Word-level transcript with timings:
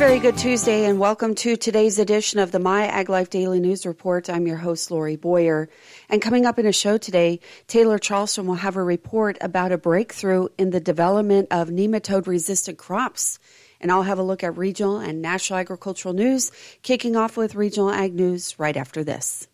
very 0.00 0.18
good 0.18 0.38
Tuesday 0.38 0.86
and 0.86 0.98
welcome 0.98 1.34
to 1.34 1.58
today's 1.58 1.98
edition 1.98 2.40
of 2.40 2.50
the 2.52 2.58
My 2.58 2.86
Ag 2.86 3.10
Life 3.10 3.28
Daily 3.28 3.60
News 3.60 3.84
Report. 3.84 4.30
I'm 4.30 4.46
your 4.46 4.56
host, 4.56 4.90
Lori 4.90 5.16
Boyer. 5.16 5.68
And 6.08 6.22
coming 6.22 6.46
up 6.46 6.58
in 6.58 6.64
a 6.64 6.72
show 6.72 6.96
today, 6.96 7.38
Taylor 7.66 7.98
Chalstrom 7.98 8.46
will 8.46 8.54
have 8.54 8.76
a 8.76 8.82
report 8.82 9.36
about 9.42 9.72
a 9.72 9.76
breakthrough 9.76 10.48
in 10.56 10.70
the 10.70 10.80
development 10.80 11.48
of 11.50 11.68
nematode 11.68 12.26
resistant 12.26 12.78
crops. 12.78 13.38
And 13.78 13.92
I'll 13.92 14.04
have 14.04 14.18
a 14.18 14.22
look 14.22 14.42
at 14.42 14.56
regional 14.56 14.96
and 14.96 15.20
national 15.20 15.58
agricultural 15.58 16.14
news, 16.14 16.50
kicking 16.80 17.14
off 17.14 17.36
with 17.36 17.54
regional 17.54 17.90
ag 17.90 18.14
news 18.14 18.58
right 18.58 18.78
after 18.78 19.04
this. 19.04 19.48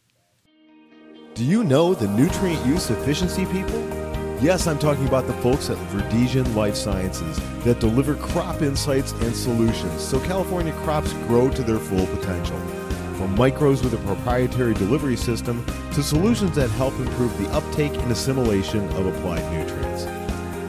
Do 1.35 1.45
you 1.45 1.65
know 1.65 1.93
the 1.93 2.07
nutrient 2.07 2.65
use 2.65 2.89
efficiency 2.89 3.47
people? 3.47 4.06
Yes, 4.43 4.67
I'm 4.67 4.79
talking 4.79 5.07
about 5.09 5.27
the 5.27 5.33
folks 5.35 5.71
at 5.71 5.79
Verdesian 5.89 6.55
Life 6.55 6.77
Sciences 6.77 7.41
that 7.65 7.81
deliver 7.81 8.17
crop 8.17 8.61
insights 8.61 9.13
and 9.13 9.35
solutions 9.35 10.03
so 10.03 10.21
California 10.21 10.75
crops 10.85 11.15
grow 11.27 11.49
to 11.49 11.63
their 11.63 11.79
full 11.79 12.07
potential. 12.07 12.59
From 13.17 13.35
micros 13.35 13.83
with 13.83 13.95
a 13.95 13.99
proprietary 14.05 14.75
delivery 14.75 15.17
system 15.17 15.65
to 15.93 16.03
solutions 16.03 16.55
that 16.57 16.69
help 16.73 16.93
improve 16.99 17.37
the 17.39 17.49
uptake 17.49 17.95
and 17.95 18.13
assimilation 18.13 18.87
of 18.91 19.07
applied 19.07 19.51
nutrients. 19.51 20.05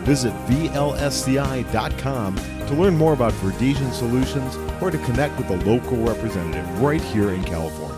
Visit 0.06 0.32
VLSCI.com 0.48 2.36
to 2.38 2.74
learn 2.74 2.98
more 2.98 3.12
about 3.12 3.34
Verdesian 3.34 3.92
solutions 3.92 4.56
or 4.82 4.92
to 4.92 4.98
connect 5.00 5.38
with 5.38 5.50
a 5.50 5.58
local 5.70 5.98
representative 5.98 6.82
right 6.82 7.02
here 7.02 7.32
in 7.32 7.44
California. 7.44 7.97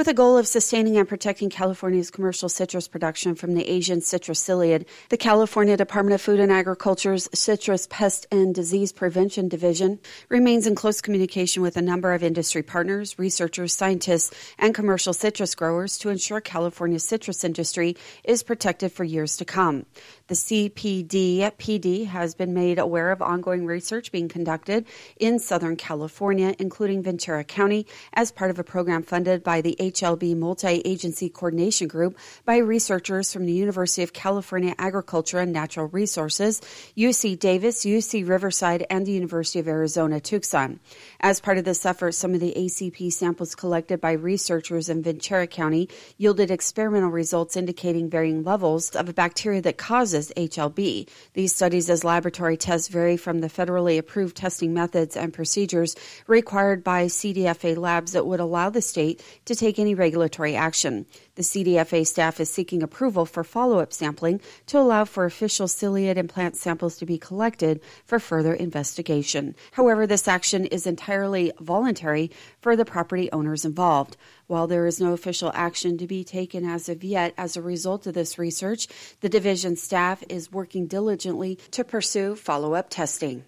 With 0.00 0.08
a 0.08 0.14
goal 0.14 0.38
of 0.38 0.46
sustaining 0.46 0.96
and 0.96 1.06
protecting 1.06 1.50
California's 1.50 2.10
commercial 2.10 2.48
citrus 2.48 2.88
production 2.88 3.34
from 3.34 3.52
the 3.52 3.68
Asian 3.68 4.00
citrus 4.00 4.42
psyllid, 4.42 4.86
the 5.10 5.18
California 5.18 5.76
Department 5.76 6.14
of 6.14 6.22
Food 6.22 6.40
and 6.40 6.50
Agriculture's 6.50 7.28
Citrus 7.34 7.86
Pest 7.90 8.26
and 8.32 8.54
Disease 8.54 8.92
Prevention 8.92 9.46
Division 9.46 9.98
remains 10.30 10.66
in 10.66 10.74
close 10.74 11.02
communication 11.02 11.62
with 11.62 11.76
a 11.76 11.82
number 11.82 12.14
of 12.14 12.22
industry 12.22 12.62
partners, 12.62 13.18
researchers, 13.18 13.74
scientists, 13.74 14.34
and 14.58 14.74
commercial 14.74 15.12
citrus 15.12 15.54
growers 15.54 15.98
to 15.98 16.08
ensure 16.08 16.40
California's 16.40 17.04
citrus 17.04 17.44
industry 17.44 17.94
is 18.24 18.42
protected 18.42 18.92
for 18.92 19.04
years 19.04 19.36
to 19.36 19.44
come. 19.44 19.84
The 20.28 20.34
CPD 20.34 21.40
PD 21.58 22.06
has 22.06 22.34
been 22.34 22.54
made 22.54 22.78
aware 22.78 23.10
of 23.10 23.20
ongoing 23.20 23.66
research 23.66 24.12
being 24.12 24.28
conducted 24.28 24.86
in 25.18 25.38
Southern 25.38 25.76
California, 25.76 26.54
including 26.58 27.02
Ventura 27.02 27.44
County, 27.44 27.86
as 28.14 28.32
part 28.32 28.50
of 28.50 28.58
a 28.58 28.64
program 28.64 29.02
funded 29.02 29.42
by 29.42 29.60
the 29.60 29.76
HLB 29.90 30.36
Multi 30.36 30.82
Agency 30.84 31.28
Coordination 31.28 31.88
Group 31.88 32.16
by 32.44 32.58
researchers 32.58 33.32
from 33.32 33.46
the 33.46 33.52
University 33.52 34.02
of 34.02 34.12
California 34.12 34.74
Agriculture 34.78 35.40
and 35.40 35.52
Natural 35.52 35.86
Resources, 35.86 36.60
UC 36.96 37.38
Davis, 37.38 37.84
UC 37.84 38.28
Riverside, 38.28 38.86
and 38.88 39.04
the 39.04 39.12
University 39.12 39.58
of 39.58 39.66
Arizona 39.66 40.20
Tucson. 40.20 40.78
As 41.20 41.40
part 41.40 41.58
of 41.58 41.64
this 41.64 41.84
effort, 41.84 42.12
some 42.12 42.34
of 42.34 42.40
the 42.40 42.54
ACP 42.56 43.12
samples 43.12 43.56
collected 43.56 44.00
by 44.00 44.12
researchers 44.12 44.88
in 44.88 45.02
Ventura 45.02 45.48
County 45.48 45.88
yielded 46.18 46.52
experimental 46.52 47.10
results 47.10 47.56
indicating 47.56 48.08
varying 48.08 48.44
levels 48.44 48.94
of 48.94 49.08
a 49.08 49.12
bacteria 49.12 49.60
that 49.62 49.76
causes 49.76 50.32
HLB. 50.36 51.08
These 51.34 51.54
studies 51.54 51.90
as 51.90 52.04
laboratory 52.04 52.56
tests 52.56 52.86
vary 52.86 53.16
from 53.16 53.40
the 53.40 53.48
federally 53.48 53.98
approved 53.98 54.36
testing 54.36 54.72
methods 54.72 55.16
and 55.16 55.32
procedures 55.32 55.96
required 56.28 56.84
by 56.84 57.06
CDFA 57.06 57.76
labs 57.76 58.12
that 58.12 58.26
would 58.26 58.38
allow 58.38 58.70
the 58.70 58.80
state 58.80 59.24
to 59.46 59.56
take 59.56 59.79
any 59.80 59.94
regulatory 59.94 60.54
action. 60.54 61.06
The 61.34 61.42
CDFA 61.42 62.06
staff 62.06 62.38
is 62.40 62.52
seeking 62.52 62.82
approval 62.82 63.26
for 63.26 63.42
follow 63.42 63.78
up 63.78 63.92
sampling 63.92 64.40
to 64.66 64.78
allow 64.78 65.04
for 65.04 65.24
official 65.24 65.66
psyllid 65.66 66.16
and 66.16 66.28
plant 66.28 66.56
samples 66.56 66.98
to 66.98 67.06
be 67.06 67.18
collected 67.18 67.80
for 68.04 68.18
further 68.18 68.54
investigation. 68.54 69.54
However, 69.72 70.06
this 70.06 70.28
action 70.28 70.66
is 70.66 70.86
entirely 70.86 71.52
voluntary 71.60 72.30
for 72.60 72.76
the 72.76 72.84
property 72.84 73.30
owners 73.32 73.64
involved. 73.64 74.16
While 74.46 74.66
there 74.66 74.86
is 74.86 75.00
no 75.00 75.12
official 75.12 75.52
action 75.54 75.96
to 75.98 76.06
be 76.06 76.24
taken 76.24 76.64
as 76.64 76.88
of 76.88 77.02
yet 77.02 77.34
as 77.38 77.56
a 77.56 77.62
result 77.62 78.06
of 78.06 78.14
this 78.14 78.38
research, 78.38 78.88
the 79.20 79.28
division 79.28 79.76
staff 79.76 80.22
is 80.28 80.52
working 80.52 80.86
diligently 80.86 81.56
to 81.70 81.84
pursue 81.84 82.34
follow 82.34 82.74
up 82.74 82.90
testing. 82.90 83.44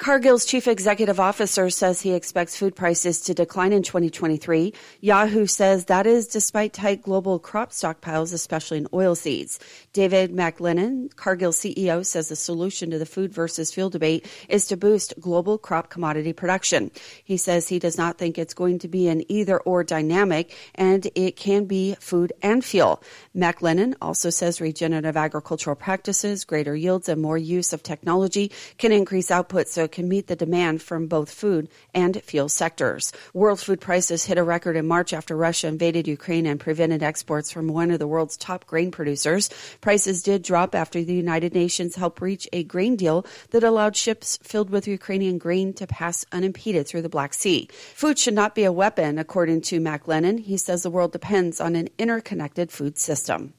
Cargill's 0.00 0.46
chief 0.46 0.66
executive 0.66 1.20
officer 1.20 1.68
says 1.68 2.00
he 2.00 2.14
expects 2.14 2.56
food 2.56 2.74
prices 2.74 3.20
to 3.20 3.34
decline 3.34 3.74
in 3.74 3.82
2023. 3.82 4.72
Yahoo 5.02 5.44
says 5.44 5.84
that 5.84 6.06
is 6.06 6.26
despite 6.26 6.72
tight 6.72 7.02
global 7.02 7.38
crop 7.38 7.70
stockpiles, 7.70 8.32
especially 8.32 8.78
in 8.78 8.86
oilseeds. 8.94 9.58
David 9.92 10.32
MacLennan, 10.32 11.14
Cargill 11.16 11.52
CEO, 11.52 12.04
says 12.06 12.30
the 12.30 12.36
solution 12.36 12.88
to 12.90 12.98
the 12.98 13.04
food 13.04 13.30
versus 13.30 13.74
fuel 13.74 13.90
debate 13.90 14.26
is 14.48 14.66
to 14.68 14.76
boost 14.78 15.12
global 15.20 15.58
crop 15.58 15.90
commodity 15.90 16.32
production. 16.32 16.90
He 17.22 17.36
says 17.36 17.68
he 17.68 17.78
does 17.78 17.98
not 17.98 18.16
think 18.16 18.38
it's 18.38 18.54
going 18.54 18.78
to 18.78 18.88
be 18.88 19.06
an 19.06 19.30
either 19.30 19.58
or 19.58 19.84
dynamic 19.84 20.56
and 20.76 21.08
it 21.14 21.36
can 21.36 21.66
be 21.66 21.94
food 22.00 22.32
and 22.40 22.64
fuel. 22.64 23.02
MacLennan 23.36 23.96
also 24.00 24.30
says 24.30 24.62
regenerative 24.62 25.18
agricultural 25.18 25.76
practices, 25.76 26.46
greater 26.46 26.74
yields, 26.74 27.10
and 27.10 27.20
more 27.20 27.36
use 27.36 27.74
of 27.74 27.82
technology 27.82 28.50
can 28.78 28.92
increase 28.92 29.30
output 29.30 29.68
so 29.68 29.89
can 29.90 30.08
meet 30.08 30.26
the 30.26 30.36
demand 30.36 30.82
from 30.82 31.06
both 31.06 31.30
food 31.30 31.68
and 31.92 32.22
fuel 32.22 32.48
sectors. 32.48 33.12
World 33.34 33.60
food 33.60 33.80
prices 33.80 34.24
hit 34.24 34.38
a 34.38 34.42
record 34.42 34.76
in 34.76 34.86
March 34.86 35.12
after 35.12 35.36
Russia 35.36 35.66
invaded 35.66 36.08
Ukraine 36.08 36.46
and 36.46 36.58
prevented 36.58 37.02
exports 37.02 37.50
from 37.50 37.68
one 37.68 37.90
of 37.90 37.98
the 37.98 38.06
world's 38.06 38.36
top 38.36 38.66
grain 38.66 38.90
producers. 38.90 39.50
Prices 39.80 40.22
did 40.22 40.42
drop 40.42 40.74
after 40.74 41.02
the 41.02 41.14
United 41.14 41.54
Nations 41.54 41.96
helped 41.96 42.20
reach 42.20 42.48
a 42.52 42.64
grain 42.64 42.96
deal 42.96 43.26
that 43.50 43.64
allowed 43.64 43.96
ships 43.96 44.38
filled 44.42 44.70
with 44.70 44.88
Ukrainian 44.88 45.38
grain 45.38 45.72
to 45.74 45.86
pass 45.86 46.24
unimpeded 46.32 46.86
through 46.86 47.02
the 47.02 47.08
Black 47.08 47.34
Sea. 47.34 47.68
Food 47.94 48.18
should 48.18 48.34
not 48.34 48.54
be 48.54 48.64
a 48.64 48.72
weapon, 48.72 49.18
according 49.18 49.60
to 49.62 49.80
MacLennan. 49.80 50.40
He 50.40 50.56
says 50.56 50.82
the 50.82 50.90
world 50.90 51.12
depends 51.12 51.60
on 51.60 51.76
an 51.76 51.88
interconnected 51.98 52.70
food 52.70 52.98
system. 52.98 53.54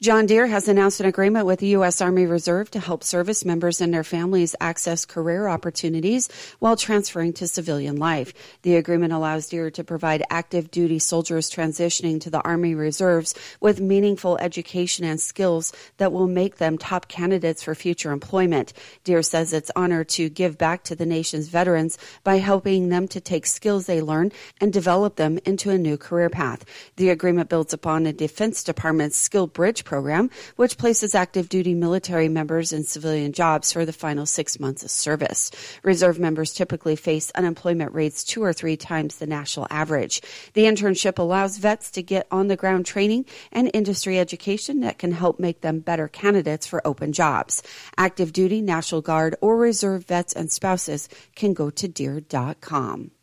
John 0.00 0.26
Deere 0.26 0.46
has 0.46 0.68
announced 0.68 1.00
an 1.00 1.06
agreement 1.06 1.44
with 1.44 1.58
the 1.58 1.74
U.S. 1.78 2.00
Army 2.00 2.24
Reserve 2.24 2.70
to 2.70 2.78
help 2.78 3.02
service 3.02 3.44
members 3.44 3.80
and 3.80 3.92
their 3.92 4.04
families 4.04 4.54
access 4.60 5.04
career 5.04 5.48
opportunities 5.48 6.28
while 6.60 6.76
transferring 6.76 7.32
to 7.32 7.48
civilian 7.48 7.96
life. 7.96 8.32
The 8.62 8.76
agreement 8.76 9.12
allows 9.12 9.48
Deere 9.48 9.72
to 9.72 9.82
provide 9.82 10.22
active 10.30 10.70
duty 10.70 11.00
soldiers 11.00 11.50
transitioning 11.50 12.20
to 12.20 12.30
the 12.30 12.40
Army 12.42 12.76
Reserves 12.76 13.34
with 13.60 13.80
meaningful 13.80 14.38
education 14.38 15.04
and 15.04 15.20
skills 15.20 15.72
that 15.96 16.12
will 16.12 16.28
make 16.28 16.58
them 16.58 16.78
top 16.78 17.08
candidates 17.08 17.64
for 17.64 17.74
future 17.74 18.12
employment. 18.12 18.74
Deere 19.02 19.24
says 19.24 19.52
it's 19.52 19.72
honored 19.74 20.10
to 20.10 20.28
give 20.28 20.56
back 20.56 20.84
to 20.84 20.94
the 20.94 21.06
nation's 21.06 21.48
veterans 21.48 21.98
by 22.22 22.36
helping 22.36 22.88
them 22.88 23.08
to 23.08 23.20
take 23.20 23.46
skills 23.46 23.86
they 23.86 24.00
learn 24.00 24.30
and 24.60 24.72
develop 24.72 25.16
them 25.16 25.40
into 25.44 25.70
a 25.70 25.76
new 25.76 25.96
career 25.96 26.30
path. 26.30 26.64
The 26.94 27.10
agreement 27.10 27.48
builds 27.50 27.74
upon 27.74 28.04
the 28.04 28.12
Defense 28.12 28.62
Department's 28.62 29.18
Skill 29.18 29.48
Bridge 29.48 29.84
program, 29.88 30.28
which 30.56 30.76
places 30.76 31.14
active 31.14 31.48
duty 31.48 31.74
military 31.74 32.28
members 32.28 32.74
in 32.74 32.84
civilian 32.84 33.32
jobs 33.32 33.72
for 33.72 33.86
the 33.86 33.92
final 33.92 34.26
six 34.26 34.60
months 34.60 34.84
of 34.84 34.90
service. 34.90 35.50
Reserve 35.82 36.18
members 36.18 36.52
typically 36.52 36.94
face 36.94 37.32
unemployment 37.34 37.94
rates 37.94 38.22
two 38.22 38.44
or 38.44 38.52
three 38.52 38.76
times 38.76 39.16
the 39.16 39.26
national 39.26 39.66
average. 39.70 40.20
The 40.52 40.64
internship 40.64 41.18
allows 41.18 41.56
vets 41.56 41.90
to 41.92 42.02
get 42.02 42.26
on 42.30 42.48
the 42.48 42.56
ground 42.56 42.84
training 42.84 43.24
and 43.50 43.70
industry 43.72 44.18
education 44.18 44.80
that 44.80 44.98
can 44.98 45.12
help 45.12 45.40
make 45.40 45.62
them 45.62 45.80
better 45.80 46.06
candidates 46.06 46.66
for 46.66 46.86
open 46.86 47.12
jobs. 47.12 47.62
Active 47.96 48.32
duty, 48.34 48.60
National 48.60 49.00
Guard, 49.00 49.36
or 49.40 49.56
Reserve 49.56 50.04
vets 50.04 50.34
and 50.34 50.52
spouses 50.52 51.08
can 51.34 51.54
go 51.54 51.70
to 51.70 51.88
Deere.com. 51.88 53.17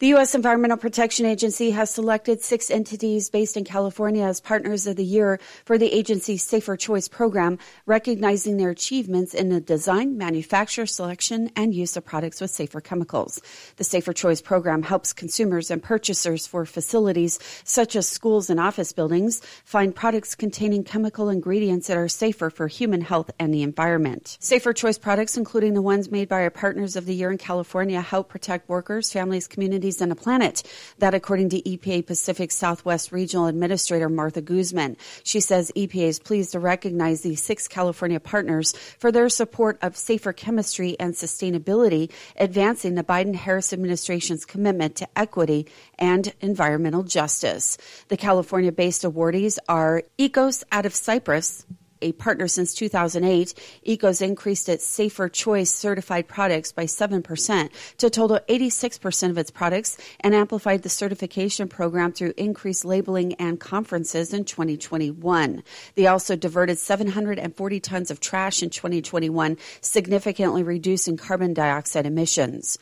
The 0.00 0.14
U.S. 0.14 0.36
Environmental 0.36 0.76
Protection 0.76 1.26
Agency 1.26 1.72
has 1.72 1.90
selected 1.90 2.40
six 2.40 2.70
entities 2.70 3.30
based 3.30 3.56
in 3.56 3.64
California 3.64 4.24
as 4.24 4.40
partners 4.40 4.86
of 4.86 4.94
the 4.94 5.04
year 5.04 5.40
for 5.64 5.76
the 5.76 5.92
agency's 5.92 6.44
Safer 6.44 6.76
Choice 6.76 7.08
program, 7.08 7.58
recognizing 7.84 8.58
their 8.58 8.70
achievements 8.70 9.34
in 9.34 9.48
the 9.48 9.60
design, 9.60 10.16
manufacture, 10.16 10.86
selection, 10.86 11.50
and 11.56 11.74
use 11.74 11.96
of 11.96 12.04
products 12.04 12.40
with 12.40 12.52
safer 12.52 12.80
chemicals. 12.80 13.40
The 13.74 13.82
Safer 13.82 14.12
Choice 14.12 14.40
program 14.40 14.84
helps 14.84 15.12
consumers 15.12 15.68
and 15.68 15.82
purchasers 15.82 16.46
for 16.46 16.64
facilities 16.64 17.40
such 17.64 17.96
as 17.96 18.06
schools 18.06 18.50
and 18.50 18.60
office 18.60 18.92
buildings 18.92 19.42
find 19.64 19.92
products 19.92 20.36
containing 20.36 20.84
chemical 20.84 21.28
ingredients 21.28 21.88
that 21.88 21.96
are 21.96 22.06
safer 22.06 22.50
for 22.50 22.68
human 22.68 23.00
health 23.00 23.32
and 23.40 23.52
the 23.52 23.64
environment. 23.64 24.36
Safer 24.38 24.72
Choice 24.72 24.96
products, 24.96 25.36
including 25.36 25.74
the 25.74 25.82
ones 25.82 26.08
made 26.08 26.28
by 26.28 26.42
our 26.42 26.50
partners 26.50 26.94
of 26.94 27.04
the 27.04 27.14
year 27.16 27.32
in 27.32 27.38
California, 27.38 28.00
help 28.00 28.28
protect 28.28 28.68
workers, 28.68 29.12
families, 29.12 29.48
communities, 29.48 29.87
communities 29.88 30.00
and 30.02 30.12
a 30.12 30.14
planet. 30.14 30.62
That 30.98 31.14
according 31.14 31.50
to 31.50 31.62
EPA 31.62 32.06
Pacific 32.06 32.52
Southwest 32.52 33.12
Regional 33.12 33.46
Administrator 33.46 34.08
Martha 34.08 34.40
Guzman. 34.40 34.96
She 35.24 35.40
says 35.40 35.72
EPA 35.76 36.08
is 36.08 36.18
pleased 36.18 36.52
to 36.52 36.60
recognize 36.60 37.22
these 37.22 37.42
six 37.42 37.68
California 37.68 38.20
partners 38.20 38.74
for 38.98 39.10
their 39.10 39.28
support 39.28 39.78
of 39.82 39.96
safer 39.96 40.32
chemistry 40.32 40.96
and 41.00 41.14
sustainability, 41.14 42.10
advancing 42.36 42.94
the 42.94 43.04
Biden 43.04 43.34
Harris 43.34 43.72
administration's 43.72 44.44
commitment 44.44 44.96
to 44.96 45.08
equity 45.16 45.66
and 45.98 46.32
environmental 46.40 47.02
justice. 47.02 47.78
The 48.08 48.16
California 48.16 48.72
based 48.72 49.04
awardees 49.04 49.58
are 49.68 50.02
Ecos 50.18 50.64
out 50.70 50.86
of 50.86 50.94
Cypress, 50.94 51.64
a 52.02 52.12
partner 52.12 52.48
since 52.48 52.74
2008, 52.74 53.54
Ecos 53.86 54.22
increased 54.22 54.68
its 54.68 54.84
Safer 54.84 55.28
Choice 55.28 55.70
certified 55.70 56.28
products 56.28 56.72
by 56.72 56.84
7% 56.84 57.70
to 57.98 58.10
total 58.10 58.40
86% 58.48 59.30
of 59.30 59.38
its 59.38 59.50
products 59.50 59.98
and 60.20 60.34
amplified 60.34 60.82
the 60.82 60.88
certification 60.88 61.68
program 61.68 62.12
through 62.12 62.34
increased 62.36 62.84
labeling 62.84 63.34
and 63.34 63.60
conferences 63.60 64.32
in 64.32 64.44
2021. 64.44 65.62
They 65.94 66.06
also 66.06 66.36
diverted 66.36 66.78
740 66.78 67.80
tons 67.80 68.10
of 68.10 68.20
trash 68.20 68.62
in 68.62 68.70
2021, 68.70 69.56
significantly 69.80 70.62
reducing 70.62 71.16
carbon 71.16 71.54
dioxide 71.54 72.06
emissions. 72.06 72.78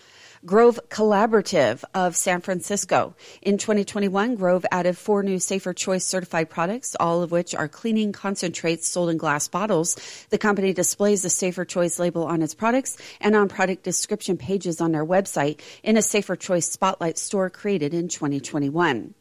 Grove 0.47 0.79
Collaborative 0.91 1.83
of 1.93 2.15
San 2.15 2.41
Francisco. 2.41 3.17
In 3.43 3.59
2021, 3.59 4.37
Grove 4.37 4.65
added 4.71 4.97
four 4.97 5.25
new 5.25 5.41
Safer 5.41 5.75
Choice 5.75 6.05
certified 6.05 6.49
products, 6.51 6.95
all 7.01 7.25
of 7.25 7.33
which 7.33 7.53
are 7.53 7.67
cleaning 7.67 8.13
concentrates 8.13 8.87
sold 8.87 9.11
in 9.11 9.17
glass 9.17 9.49
bottles. 9.49 9.97
The 10.31 10.39
company 10.39 10.73
displays 10.73 11.23
the 11.23 11.31
Safer 11.31 11.65
Choice 11.65 11.99
label 11.99 12.23
on 12.23 12.43
its 12.43 12.55
products 12.55 12.97
and 13.21 13.35
on 13.35 13.49
product 13.49 13.83
description 13.83 14.37
pages 14.37 14.81
on 14.81 14.93
their 14.93 15.05
website 15.05 15.59
in 15.83 15.97
a 15.97 16.03
Safer 16.03 16.37
Choice 16.37 16.71
Spotlight 16.71 17.19
store 17.19 17.51
created 17.51 17.93
in 17.93 18.07
2021. 18.07 19.15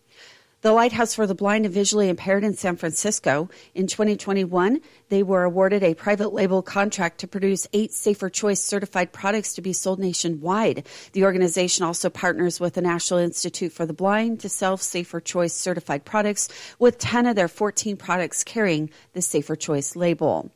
The 0.66 0.74
Lighthouse 0.74 1.14
for 1.14 1.28
the 1.28 1.36
Blind 1.36 1.66
and 1.66 1.74
Visually 1.76 2.10
Impaired 2.10 2.44
in 2.44 2.56
San 2.56 2.76
Francisco. 2.76 3.52
In 3.76 3.86
2021, 3.86 4.82
they 5.10 5.22
were 5.22 5.44
awarded 5.44 5.84
a 5.84 5.94
private 5.94 6.34
label 6.34 6.64
contract 6.64 7.20
to 7.20 7.28
produce 7.28 7.68
eight 7.72 7.94
Safer 7.94 8.32
Choice 8.32 8.62
certified 8.62 9.14
products 9.14 9.54
to 9.54 9.62
be 9.62 9.74
sold 9.74 10.00
nationwide. 10.00 10.88
The 11.12 11.24
organization 11.24 11.86
also 11.86 12.10
partners 12.10 12.60
with 12.60 12.74
the 12.74 12.82
National 12.82 13.20
Institute 13.20 13.74
for 13.74 13.86
the 13.86 13.94
Blind 13.94 14.40
to 14.40 14.50
sell 14.50 14.76
Safer 14.76 15.22
Choice 15.22 15.54
certified 15.54 16.04
products, 16.04 16.50
with 16.80 16.98
10 16.98 17.28
of 17.28 17.36
their 17.36 17.48
14 17.48 17.96
products 17.96 18.44
carrying 18.44 18.90
the 19.14 19.22
Safer 19.22 19.56
Choice 19.56 19.96
label. 19.96 20.50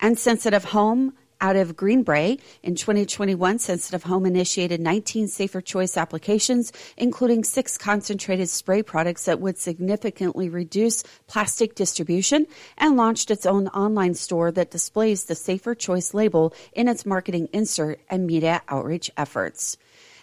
And 0.00 0.18
Sensitive 0.18 0.64
Home 0.64 1.12
out 1.40 1.56
of 1.56 1.76
Greenbrae. 1.76 2.40
In 2.62 2.74
2021, 2.74 3.58
Sensitive 3.58 4.02
Home 4.04 4.26
initiated 4.26 4.80
19 4.80 5.28
Safer 5.28 5.60
Choice 5.60 5.96
applications, 5.96 6.72
including 6.96 7.44
six 7.44 7.76
concentrated 7.76 8.48
spray 8.48 8.82
products 8.82 9.24
that 9.24 9.40
would 9.40 9.58
significantly 9.58 10.48
reduce 10.48 11.02
plastic 11.26 11.74
distribution, 11.74 12.46
and 12.78 12.96
launched 12.96 13.30
its 13.30 13.46
own 13.46 13.68
online 13.68 14.14
store 14.14 14.50
that 14.52 14.70
displays 14.70 15.24
the 15.24 15.34
Safer 15.34 15.74
Choice 15.74 16.14
label 16.14 16.54
in 16.72 16.88
its 16.88 17.06
marketing 17.06 17.48
insert 17.52 18.00
and 18.08 18.26
media 18.26 18.62
outreach 18.68 19.10
efforts. 19.16 19.76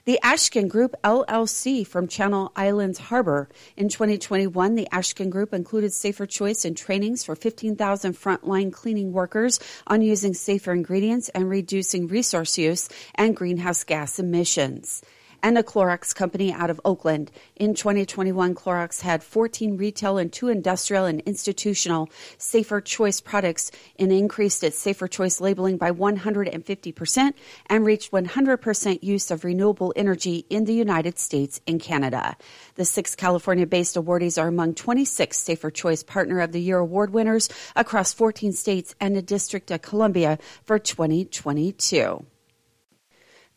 The 0.08 0.22
Ashkin 0.24 0.70
Group 0.70 0.96
LLC 1.04 1.86
from 1.86 2.08
Channel 2.08 2.54
Islands 2.56 2.98
Harbor. 2.98 3.50
In 3.76 3.90
2021, 3.90 4.76
the 4.76 4.88
Ashkin 4.90 5.30
Group 5.30 5.54
included 5.54 5.92
Safer 5.92 6.26
Choice 6.26 6.64
in 6.64 6.76
trainings 6.76 7.26
for 7.26 7.36
15,000 7.36 8.14
frontline 8.14 8.72
cleaning 8.72 9.12
workers 9.12 9.60
on 9.86 10.02
using 10.02 10.34
safer 10.34 10.72
ingredients 10.72 11.28
and 11.36 11.50
reducing 11.50 12.08
resource 12.08 12.58
use 12.58 12.88
and 13.16 13.36
greenhouse 13.36 13.84
gas 13.84 14.18
emissions 14.18 15.04
and 15.44 15.58
a 15.58 15.64
Clorox 15.64 16.14
company 16.14 16.52
out 16.52 16.70
of 16.70 16.82
Oakland. 16.86 17.32
In 17.56 17.74
2021, 17.74 18.56
Clorox 18.56 19.02
had 19.02 19.24
14 19.24 19.78
retail 19.78 20.18
and 20.18 20.32
two 20.32 20.48
industrial 20.48 21.06
and 21.06 21.22
institutional 21.22 22.10
Safer 22.38 22.82
Choice 22.82 23.22
products 23.22 23.72
and 24.00 24.12
increased 24.12 24.64
its 24.64 24.78
Safer 24.78 25.08
Choice 25.08 25.42
labeling 25.42 25.78
by 25.78 25.92
150% 25.92 27.34
and 27.68 27.86
reached 27.86 28.12
100% 28.12 29.04
use 29.04 29.32
of 29.32 29.44
renewable 29.44 29.94
energy 29.96 30.46
in 30.50 30.66
the 30.66 30.74
United 30.74 31.20
States 31.20 31.62
and 31.68 31.82
Canada. 31.82 32.36
The 32.76 32.86
six 32.86 33.16
California 33.16 33.66
based 33.66 33.96
awardees 33.96 34.42
are 34.42 34.48
among 34.48 34.76
26 34.76 35.38
Safer 35.38 35.72
Choice 35.72 36.04
Partner 36.04 36.40
of 36.40 36.52
the 36.52 36.62
Year 36.62 36.78
award 36.78 37.12
winners 37.12 37.50
across 37.76 38.14
14 38.14 38.52
states 38.54 38.96
and 39.00 39.16
the 39.16 39.22
District 39.22 39.72
of 39.72 39.82
Columbia 39.82 40.40
for 40.64 40.80
2022. 40.80 42.26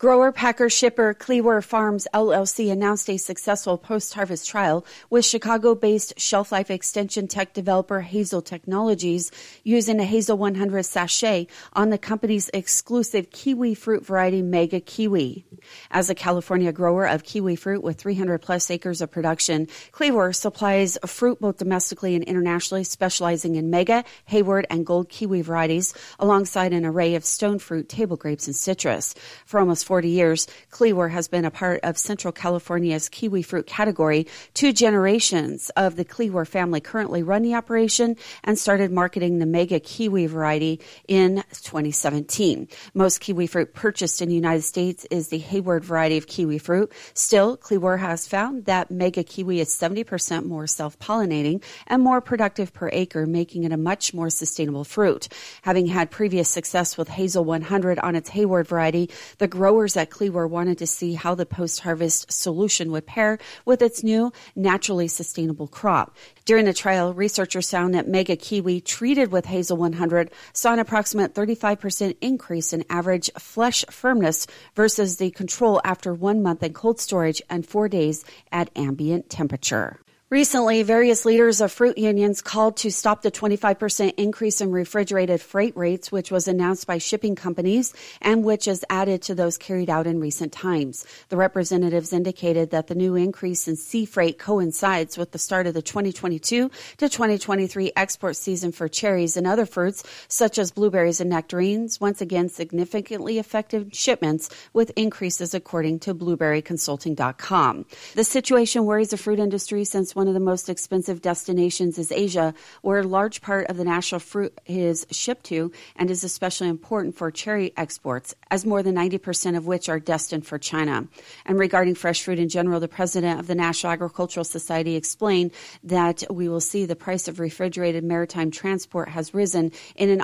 Grower 0.00 0.32
Packer 0.32 0.70
Shipper 0.70 1.12
Cleaver 1.12 1.60
Farms 1.60 2.08
LLC 2.14 2.72
announced 2.72 3.10
a 3.10 3.18
successful 3.18 3.76
post-harvest 3.76 4.48
trial 4.48 4.86
with 5.10 5.26
Chicago-based 5.26 6.18
shelf 6.18 6.52
life 6.52 6.70
extension 6.70 7.28
tech 7.28 7.52
developer 7.52 8.00
Hazel 8.00 8.40
Technologies 8.40 9.30
using 9.62 10.00
a 10.00 10.04
Hazel 10.04 10.38
100 10.38 10.84
sachet 10.84 11.48
on 11.74 11.90
the 11.90 11.98
company's 11.98 12.48
exclusive 12.54 13.30
kiwi 13.30 13.74
fruit 13.74 14.06
variety 14.06 14.40
Mega 14.40 14.80
Kiwi. 14.80 15.44
As 15.90 16.08
a 16.08 16.14
California 16.14 16.72
grower 16.72 17.06
of 17.06 17.22
kiwi 17.22 17.54
fruit 17.56 17.82
with 17.82 17.98
300 17.98 18.38
plus 18.38 18.70
acres 18.70 19.02
of 19.02 19.10
production, 19.10 19.68
Cleaver 19.92 20.32
supplies 20.32 20.96
fruit 21.04 21.40
both 21.40 21.58
domestically 21.58 22.14
and 22.14 22.24
internationally, 22.24 22.84
specializing 22.84 23.56
in 23.56 23.68
Mega, 23.68 24.04
Hayward, 24.24 24.66
and 24.70 24.86
Gold 24.86 25.10
kiwi 25.10 25.42
varieties 25.42 25.92
alongside 26.18 26.72
an 26.72 26.86
array 26.86 27.16
of 27.16 27.24
stone 27.26 27.58
fruit, 27.58 27.90
table 27.90 28.16
grapes, 28.16 28.46
and 28.46 28.56
citrus. 28.56 29.14
For 29.44 29.60
almost 29.60 29.89
40 29.90 30.08
years, 30.08 30.46
Cleaver 30.70 31.08
has 31.08 31.26
been 31.26 31.44
a 31.44 31.50
part 31.50 31.80
of 31.82 31.98
Central 31.98 32.30
California's 32.30 33.08
kiwi 33.08 33.42
fruit 33.42 33.66
category. 33.66 34.28
Two 34.54 34.72
generations 34.72 35.68
of 35.70 35.96
the 35.96 36.04
Cleaver 36.04 36.44
family 36.44 36.80
currently 36.80 37.24
run 37.24 37.42
the 37.42 37.56
operation 37.56 38.14
and 38.44 38.56
started 38.56 38.92
marketing 38.92 39.40
the 39.40 39.46
Mega 39.46 39.80
Kiwi 39.80 40.26
variety 40.26 40.78
in 41.08 41.42
2017. 41.62 42.68
Most 42.94 43.18
kiwi 43.18 43.48
fruit 43.48 43.74
purchased 43.74 44.22
in 44.22 44.28
the 44.28 44.34
United 44.36 44.62
States 44.62 45.08
is 45.10 45.26
the 45.26 45.38
Hayward 45.38 45.84
variety 45.84 46.16
of 46.18 46.28
kiwi 46.28 46.58
fruit. 46.58 46.92
Still, 47.14 47.56
Cleaver 47.56 47.96
has 47.96 48.28
found 48.28 48.66
that 48.66 48.92
Mega 48.92 49.24
Kiwi 49.24 49.58
is 49.58 49.70
70% 49.70 50.46
more 50.46 50.68
self-pollinating 50.68 51.64
and 51.88 52.00
more 52.00 52.20
productive 52.20 52.72
per 52.72 52.90
acre, 52.92 53.26
making 53.26 53.64
it 53.64 53.72
a 53.72 53.76
much 53.76 54.14
more 54.14 54.30
sustainable 54.30 54.84
fruit. 54.84 55.26
Having 55.62 55.88
had 55.88 56.12
previous 56.12 56.48
success 56.48 56.96
with 56.96 57.08
Hazel 57.08 57.44
100 57.44 57.98
on 57.98 58.14
its 58.14 58.28
Hayward 58.28 58.68
variety, 58.68 59.10
the 59.38 59.48
grower 59.48 59.79
growers 59.80 59.96
at 59.96 60.10
Cleaver 60.10 60.46
wanted 60.46 60.76
to 60.76 60.86
see 60.86 61.14
how 61.14 61.34
the 61.34 61.46
post-harvest 61.46 62.30
solution 62.30 62.92
would 62.92 63.06
pair 63.06 63.38
with 63.64 63.80
its 63.80 64.04
new 64.04 64.30
naturally 64.54 65.08
sustainable 65.08 65.66
crop. 65.66 66.14
During 66.44 66.66
the 66.66 66.74
trial, 66.74 67.14
researchers 67.14 67.70
found 67.70 67.94
that 67.94 68.06
Mega 68.06 68.36
Kiwi 68.36 68.82
treated 68.82 69.32
with 69.32 69.46
Hazel 69.46 69.78
100 69.78 70.32
saw 70.52 70.74
an 70.74 70.80
approximate 70.80 71.32
35% 71.32 72.14
increase 72.20 72.74
in 72.74 72.84
average 72.90 73.30
flesh 73.38 73.82
firmness 73.88 74.46
versus 74.76 75.16
the 75.16 75.30
control 75.30 75.80
after 75.82 76.12
one 76.12 76.42
month 76.42 76.62
in 76.62 76.74
cold 76.74 77.00
storage 77.00 77.40
and 77.48 77.66
four 77.66 77.88
days 77.88 78.22
at 78.52 78.68
ambient 78.76 79.30
temperature. 79.30 79.98
Recently, 80.30 80.84
various 80.84 81.24
leaders 81.24 81.60
of 81.60 81.72
fruit 81.72 81.98
unions 81.98 82.40
called 82.40 82.76
to 82.76 82.92
stop 82.92 83.22
the 83.22 83.32
25% 83.32 84.14
increase 84.16 84.60
in 84.60 84.70
refrigerated 84.70 85.40
freight 85.40 85.76
rates, 85.76 86.12
which 86.12 86.30
was 86.30 86.46
announced 86.46 86.86
by 86.86 86.98
shipping 86.98 87.34
companies 87.34 87.92
and 88.20 88.44
which 88.44 88.68
is 88.68 88.84
added 88.88 89.22
to 89.22 89.34
those 89.34 89.58
carried 89.58 89.90
out 89.90 90.06
in 90.06 90.20
recent 90.20 90.52
times. 90.52 91.04
The 91.30 91.36
representatives 91.36 92.12
indicated 92.12 92.70
that 92.70 92.86
the 92.86 92.94
new 92.94 93.16
increase 93.16 93.66
in 93.66 93.74
sea 93.74 94.04
freight 94.04 94.38
coincides 94.38 95.18
with 95.18 95.32
the 95.32 95.38
start 95.40 95.66
of 95.66 95.74
the 95.74 95.82
2022 95.82 96.68
to 96.68 97.08
2023 97.08 97.90
export 97.96 98.36
season 98.36 98.70
for 98.70 98.86
cherries 98.86 99.36
and 99.36 99.48
other 99.48 99.66
fruits, 99.66 100.04
such 100.28 100.60
as 100.60 100.70
blueberries 100.70 101.20
and 101.20 101.30
nectarines, 101.30 102.00
once 102.00 102.20
again 102.20 102.48
significantly 102.48 103.38
affected 103.38 103.96
shipments 103.96 104.48
with 104.74 104.92
increases 104.94 105.54
according 105.54 105.98
to 105.98 106.14
blueberryconsulting.com. 106.14 107.84
The 108.14 108.22
situation 108.22 108.84
worries 108.84 109.10
the 109.10 109.16
fruit 109.16 109.40
industry 109.40 109.82
since 109.82 110.14
one 110.20 110.28
of 110.28 110.34
the 110.34 110.38
most 110.38 110.68
expensive 110.68 111.22
destinations 111.22 111.96
is 111.96 112.12
Asia, 112.12 112.52
where 112.82 112.98
a 112.98 113.04
large 113.04 113.40
part 113.40 113.66
of 113.68 113.78
the 113.78 113.84
national 113.84 114.18
fruit 114.18 114.52
is 114.66 115.06
shipped 115.10 115.44
to 115.44 115.72
and 115.96 116.10
is 116.10 116.22
especially 116.22 116.68
important 116.68 117.16
for 117.16 117.30
cherry 117.30 117.72
exports, 117.78 118.34
as 118.50 118.66
more 118.66 118.82
than 118.82 118.94
90% 118.94 119.56
of 119.56 119.66
which 119.66 119.88
are 119.88 119.98
destined 119.98 120.46
for 120.46 120.58
China. 120.58 121.08
And 121.46 121.58
regarding 121.58 121.94
fresh 121.94 122.22
fruit 122.22 122.38
in 122.38 122.50
general, 122.50 122.80
the 122.80 122.86
president 122.86 123.40
of 123.40 123.46
the 123.46 123.54
National 123.54 123.94
Agricultural 123.94 124.44
Society 124.44 124.94
explained 124.94 125.52
that 125.84 126.22
we 126.28 126.50
will 126.50 126.60
see 126.60 126.84
the 126.84 126.94
price 126.94 127.26
of 127.26 127.40
refrigerated 127.40 128.04
maritime 128.04 128.50
transport 128.50 129.08
has 129.08 129.32
risen 129.32 129.72
in 129.96 130.10
an 130.10 130.20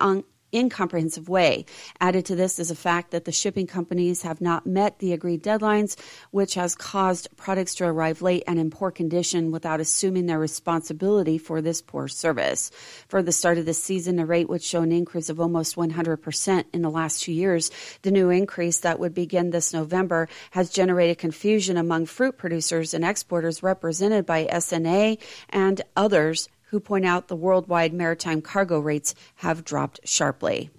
incomprehensive 0.56 1.28
way. 1.28 1.64
Added 2.00 2.26
to 2.26 2.36
this 2.36 2.58
is 2.58 2.68
the 2.68 2.74
fact 2.74 3.10
that 3.10 3.24
the 3.24 3.32
shipping 3.32 3.66
companies 3.66 4.22
have 4.22 4.40
not 4.40 4.66
met 4.66 4.98
the 4.98 5.12
agreed 5.12 5.42
deadlines, 5.42 5.96
which 6.30 6.54
has 6.54 6.74
caused 6.74 7.28
products 7.36 7.74
to 7.76 7.84
arrive 7.84 8.22
late 8.22 8.44
and 8.46 8.58
in 8.58 8.70
poor 8.70 8.90
condition 8.90 9.50
without 9.50 9.80
assuming 9.80 10.26
their 10.26 10.38
responsibility 10.38 11.38
for 11.38 11.60
this 11.60 11.82
poor 11.82 12.08
service. 12.08 12.70
For 13.08 13.22
the 13.22 13.32
start 13.32 13.58
of 13.58 13.66
the 13.66 13.74
season, 13.74 14.16
the 14.16 14.26
rate 14.26 14.48
would 14.48 14.62
show 14.62 14.82
an 14.82 14.92
increase 14.92 15.28
of 15.28 15.40
almost 15.40 15.76
100% 15.76 16.64
in 16.72 16.82
the 16.82 16.90
last 16.90 17.22
two 17.22 17.32
years. 17.32 17.70
The 18.02 18.10
new 18.10 18.30
increase 18.30 18.80
that 18.80 18.98
would 18.98 19.14
begin 19.14 19.50
this 19.50 19.72
November 19.72 20.28
has 20.50 20.70
generated 20.70 21.18
confusion 21.18 21.76
among 21.76 22.06
fruit 22.06 22.38
producers 22.38 22.94
and 22.94 23.04
exporters 23.04 23.62
represented 23.62 24.26
by 24.26 24.46
SNA 24.46 25.18
and 25.50 25.82
others 25.96 26.48
who 26.66 26.80
point 26.80 27.04
out 27.04 27.28
the 27.28 27.36
worldwide 27.36 27.92
maritime 27.92 28.40
cargo 28.40 28.78
rates 28.78 29.14
have 29.36 29.64
dropped 29.64 30.00
sharply. 30.04 30.70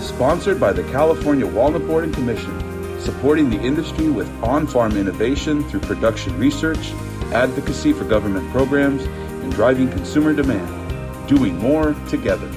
Sponsored 0.00 0.58
by 0.58 0.72
the 0.72 0.84
California 0.90 1.46
Walnut 1.46 1.86
Board 1.86 2.04
and 2.04 2.14
Commission, 2.14 3.00
supporting 3.00 3.50
the 3.50 3.60
industry 3.60 4.08
with 4.08 4.28
on 4.42 4.66
farm 4.66 4.96
innovation 4.96 5.62
through 5.68 5.80
production 5.80 6.36
research, 6.38 6.92
advocacy 7.32 7.92
for 7.92 8.04
government 8.04 8.50
programs, 8.52 9.02
and 9.02 9.52
driving 9.52 9.90
consumer 9.90 10.32
demand. 10.32 10.72
doing 11.26 11.56
more 11.58 11.94
together. 12.08 12.50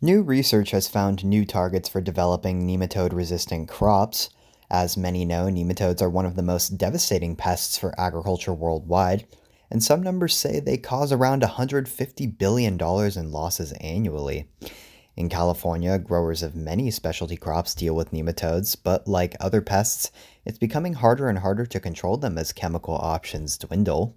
New 0.00 0.22
research 0.22 0.70
has 0.72 0.88
found 0.88 1.24
new 1.24 1.44
targets 1.44 1.88
for 1.88 2.00
developing 2.00 2.66
nematode 2.66 3.12
resistant 3.12 3.68
crops. 3.68 4.30
As 4.72 4.96
many 4.96 5.26
know, 5.26 5.48
nematodes 5.48 6.00
are 6.00 6.08
one 6.08 6.24
of 6.24 6.34
the 6.34 6.42
most 6.42 6.78
devastating 6.78 7.36
pests 7.36 7.76
for 7.76 7.94
agriculture 8.00 8.54
worldwide, 8.54 9.26
and 9.70 9.84
some 9.84 10.02
numbers 10.02 10.34
say 10.34 10.60
they 10.60 10.78
cause 10.78 11.12
around 11.12 11.42
$150 11.42 12.38
billion 12.38 12.80
in 12.80 13.30
losses 13.30 13.72
annually. 13.72 14.48
In 15.14 15.28
California, 15.28 15.98
growers 15.98 16.42
of 16.42 16.56
many 16.56 16.90
specialty 16.90 17.36
crops 17.36 17.74
deal 17.74 17.94
with 17.94 18.12
nematodes, 18.12 18.74
but 18.82 19.06
like 19.06 19.36
other 19.38 19.60
pests, 19.60 20.10
it's 20.46 20.56
becoming 20.56 20.94
harder 20.94 21.28
and 21.28 21.40
harder 21.40 21.66
to 21.66 21.78
control 21.78 22.16
them 22.16 22.38
as 22.38 22.50
chemical 22.54 22.94
options 22.94 23.58
dwindle. 23.58 24.16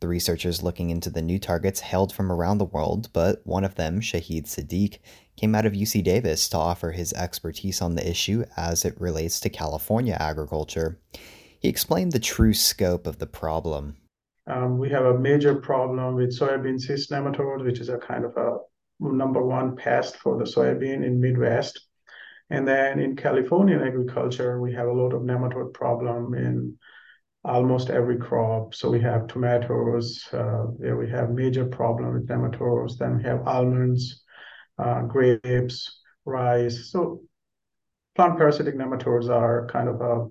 The 0.00 0.08
researchers 0.08 0.62
looking 0.62 0.90
into 0.90 1.08
the 1.08 1.22
new 1.22 1.38
targets 1.38 1.80
hailed 1.80 2.12
from 2.12 2.30
around 2.30 2.58
the 2.58 2.66
world, 2.66 3.08
but 3.14 3.40
one 3.46 3.64
of 3.64 3.76
them, 3.76 4.00
Shahid 4.00 4.44
Siddique, 4.44 4.98
came 5.38 5.54
out 5.54 5.64
of 5.64 5.72
UC 5.72 6.02
Davis 6.02 6.48
to 6.48 6.56
offer 6.56 6.90
his 6.90 7.12
expertise 7.12 7.80
on 7.80 7.94
the 7.94 8.08
issue 8.08 8.44
as 8.56 8.84
it 8.84 9.00
relates 9.00 9.38
to 9.40 9.48
California 9.48 10.16
agriculture. 10.18 10.98
He 11.60 11.68
explained 11.68 12.10
the 12.10 12.18
true 12.18 12.52
scope 12.52 13.06
of 13.06 13.18
the 13.18 13.26
problem. 13.26 13.96
Um, 14.48 14.78
we 14.78 14.88
have 14.90 15.04
a 15.04 15.18
major 15.18 15.54
problem 15.54 16.16
with 16.16 16.36
soybean 16.36 16.80
cyst 16.80 17.10
nematode, 17.10 17.64
which 17.64 17.78
is 17.78 17.88
a 17.88 17.98
kind 17.98 18.24
of 18.24 18.36
a 18.36 18.58
number 19.00 19.44
one 19.44 19.76
pest 19.76 20.16
for 20.16 20.36
the 20.38 20.44
soybean 20.44 21.04
in 21.04 21.20
Midwest. 21.20 21.86
And 22.50 22.66
then 22.66 22.98
in 22.98 23.14
Californian 23.14 23.82
agriculture, 23.82 24.60
we 24.60 24.72
have 24.72 24.88
a 24.88 24.92
lot 24.92 25.12
of 25.12 25.22
nematode 25.22 25.72
problem 25.72 26.34
in 26.34 26.78
almost 27.44 27.90
every 27.90 28.16
crop. 28.16 28.74
So 28.74 28.90
we 28.90 29.00
have 29.02 29.28
tomatoes, 29.28 30.26
uh, 30.32 30.64
we 30.78 31.08
have 31.10 31.30
major 31.30 31.66
problem 31.66 32.14
with 32.14 32.26
nematodes. 32.26 32.98
Then 32.98 33.18
we 33.18 33.22
have 33.24 33.46
almonds, 33.46 34.24
uh, 34.78 35.02
grapes, 35.02 36.00
rice. 36.24 36.90
So 36.90 37.22
plant 38.14 38.36
parasitic 38.38 38.76
nematodes 38.76 39.28
are 39.28 39.66
kind 39.66 39.88
of 39.88 40.00
a 40.00 40.26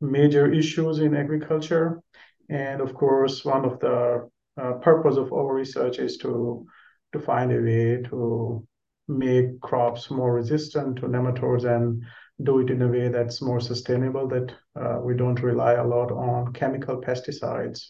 major 0.00 0.50
issues 0.52 0.98
in 0.98 1.16
agriculture. 1.16 2.00
And 2.48 2.80
of 2.80 2.94
course, 2.94 3.44
one 3.44 3.64
of 3.64 3.80
the 3.80 4.28
uh, 4.60 4.72
purpose 4.74 5.16
of 5.16 5.32
our 5.32 5.54
research 5.54 5.98
is 5.98 6.16
to 6.18 6.66
to 7.12 7.20
find 7.20 7.52
a 7.52 7.60
way 7.60 8.02
to 8.10 8.66
make 9.08 9.60
crops 9.60 10.10
more 10.10 10.34
resistant 10.34 10.96
to 10.96 11.06
nematodes 11.06 11.64
and 11.64 12.02
do 12.42 12.58
it 12.58 12.70
in 12.70 12.82
a 12.82 12.88
way 12.88 13.08
that's 13.08 13.40
more 13.40 13.60
sustainable, 13.60 14.28
that 14.28 14.52
uh, 14.78 14.98
we 15.00 15.14
don't 15.14 15.42
rely 15.42 15.74
a 15.74 15.86
lot 15.86 16.10
on 16.10 16.52
chemical 16.52 17.00
pesticides. 17.00 17.86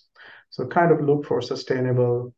So 0.51 0.67
kind 0.67 0.93
of 0.93 1.01
look 1.01 1.27
for 1.27 1.41
sustainable 1.43 2.35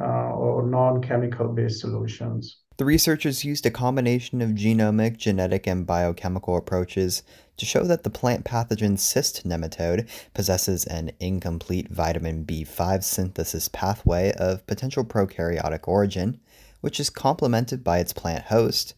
uh, 0.00 0.32
or 0.32 0.66
non-chemical 0.66 1.48
based 1.48 1.80
solutions. 1.80 2.63
The 2.76 2.84
researchers 2.84 3.44
used 3.44 3.64
a 3.66 3.70
combination 3.70 4.42
of 4.42 4.50
genomic, 4.50 5.16
genetic, 5.16 5.64
and 5.68 5.86
biochemical 5.86 6.56
approaches 6.56 7.22
to 7.56 7.64
show 7.64 7.84
that 7.84 8.02
the 8.02 8.10
plant 8.10 8.44
pathogen 8.44 8.98
cyst 8.98 9.46
nematode 9.46 10.08
possesses 10.34 10.84
an 10.84 11.12
incomplete 11.20 11.88
vitamin 11.88 12.44
B5 12.44 13.04
synthesis 13.04 13.68
pathway 13.68 14.32
of 14.32 14.66
potential 14.66 15.04
prokaryotic 15.04 15.86
origin, 15.86 16.40
which 16.80 16.98
is 16.98 17.10
complemented 17.10 17.84
by 17.84 18.00
its 18.00 18.12
plant 18.12 18.46
host, 18.46 18.94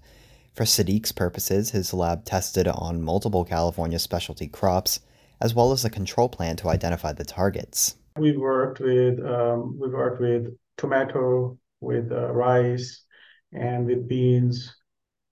for 0.54 0.64
Siddique's 0.64 1.12
purposes, 1.12 1.72
his 1.72 1.92
lab 1.92 2.24
tested 2.24 2.66
on 2.66 3.02
multiple 3.02 3.44
California 3.44 3.98
specialty 3.98 4.48
crops, 4.48 5.00
as 5.38 5.54
well 5.54 5.70
as 5.72 5.84
a 5.84 5.90
control 5.90 6.30
plan 6.30 6.56
to 6.56 6.70
identify 6.70 7.12
the 7.12 7.26
targets. 7.26 7.96
We 8.16 8.38
worked 8.38 8.80
with 8.80 9.20
um, 9.20 9.78
we 9.78 9.90
worked 9.90 10.22
with 10.22 10.56
tomato, 10.78 11.58
with 11.82 12.10
uh, 12.10 12.32
rice, 12.32 13.04
and 13.52 13.86
with 13.86 14.08
beans, 14.08 14.74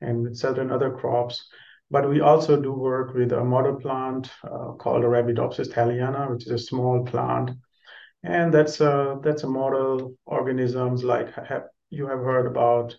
and 0.00 0.22
with 0.22 0.36
certain 0.36 0.70
other 0.70 0.90
crops. 0.90 1.48
But 1.90 2.08
we 2.08 2.20
also 2.20 2.60
do 2.60 2.72
work 2.72 3.14
with 3.14 3.32
a 3.32 3.44
model 3.44 3.76
plant 3.76 4.30
uh, 4.42 4.72
called 4.72 5.04
Arabidopsis 5.04 5.72
thaliana, 5.72 6.30
which 6.30 6.46
is 6.46 6.52
a 6.52 6.58
small 6.58 7.04
plant, 7.04 7.50
and 8.22 8.52
that's 8.52 8.80
a 8.80 9.18
that's 9.22 9.44
a 9.44 9.48
model 9.48 10.16
organisms 10.24 11.04
like 11.04 11.32
have, 11.34 11.64
you 11.90 12.06
have 12.06 12.20
heard 12.20 12.46
about 12.46 12.96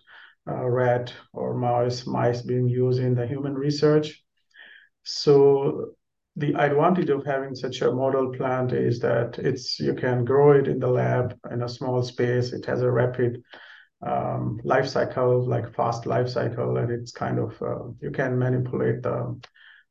uh, 0.48 0.64
rat 0.64 1.12
or 1.32 1.54
mouse 1.54 2.06
mice 2.06 2.42
being 2.42 2.68
used 2.68 3.00
in 3.00 3.14
the 3.14 3.26
human 3.26 3.54
research. 3.54 4.22
So 5.02 5.92
the 6.36 6.54
advantage 6.54 7.10
of 7.10 7.24
having 7.24 7.54
such 7.54 7.82
a 7.82 7.92
model 7.92 8.32
plant 8.32 8.72
is 8.72 9.00
that 9.00 9.38
it's 9.38 9.80
you 9.80 9.94
can 9.94 10.24
grow 10.24 10.52
it 10.52 10.68
in 10.68 10.78
the 10.78 10.88
lab 10.88 11.36
in 11.50 11.62
a 11.62 11.68
small 11.68 12.02
space. 12.02 12.52
It 12.52 12.66
has 12.66 12.82
a 12.82 12.90
rapid 12.90 13.42
um, 14.02 14.60
life 14.64 14.88
cycle, 14.88 15.46
like 15.46 15.74
fast 15.74 16.06
life 16.06 16.28
cycle, 16.28 16.76
and 16.76 16.90
it's 16.90 17.12
kind 17.12 17.38
of 17.38 17.60
uh, 17.62 17.88
you 18.00 18.10
can 18.10 18.38
manipulate 18.38 19.02
the 19.02 19.38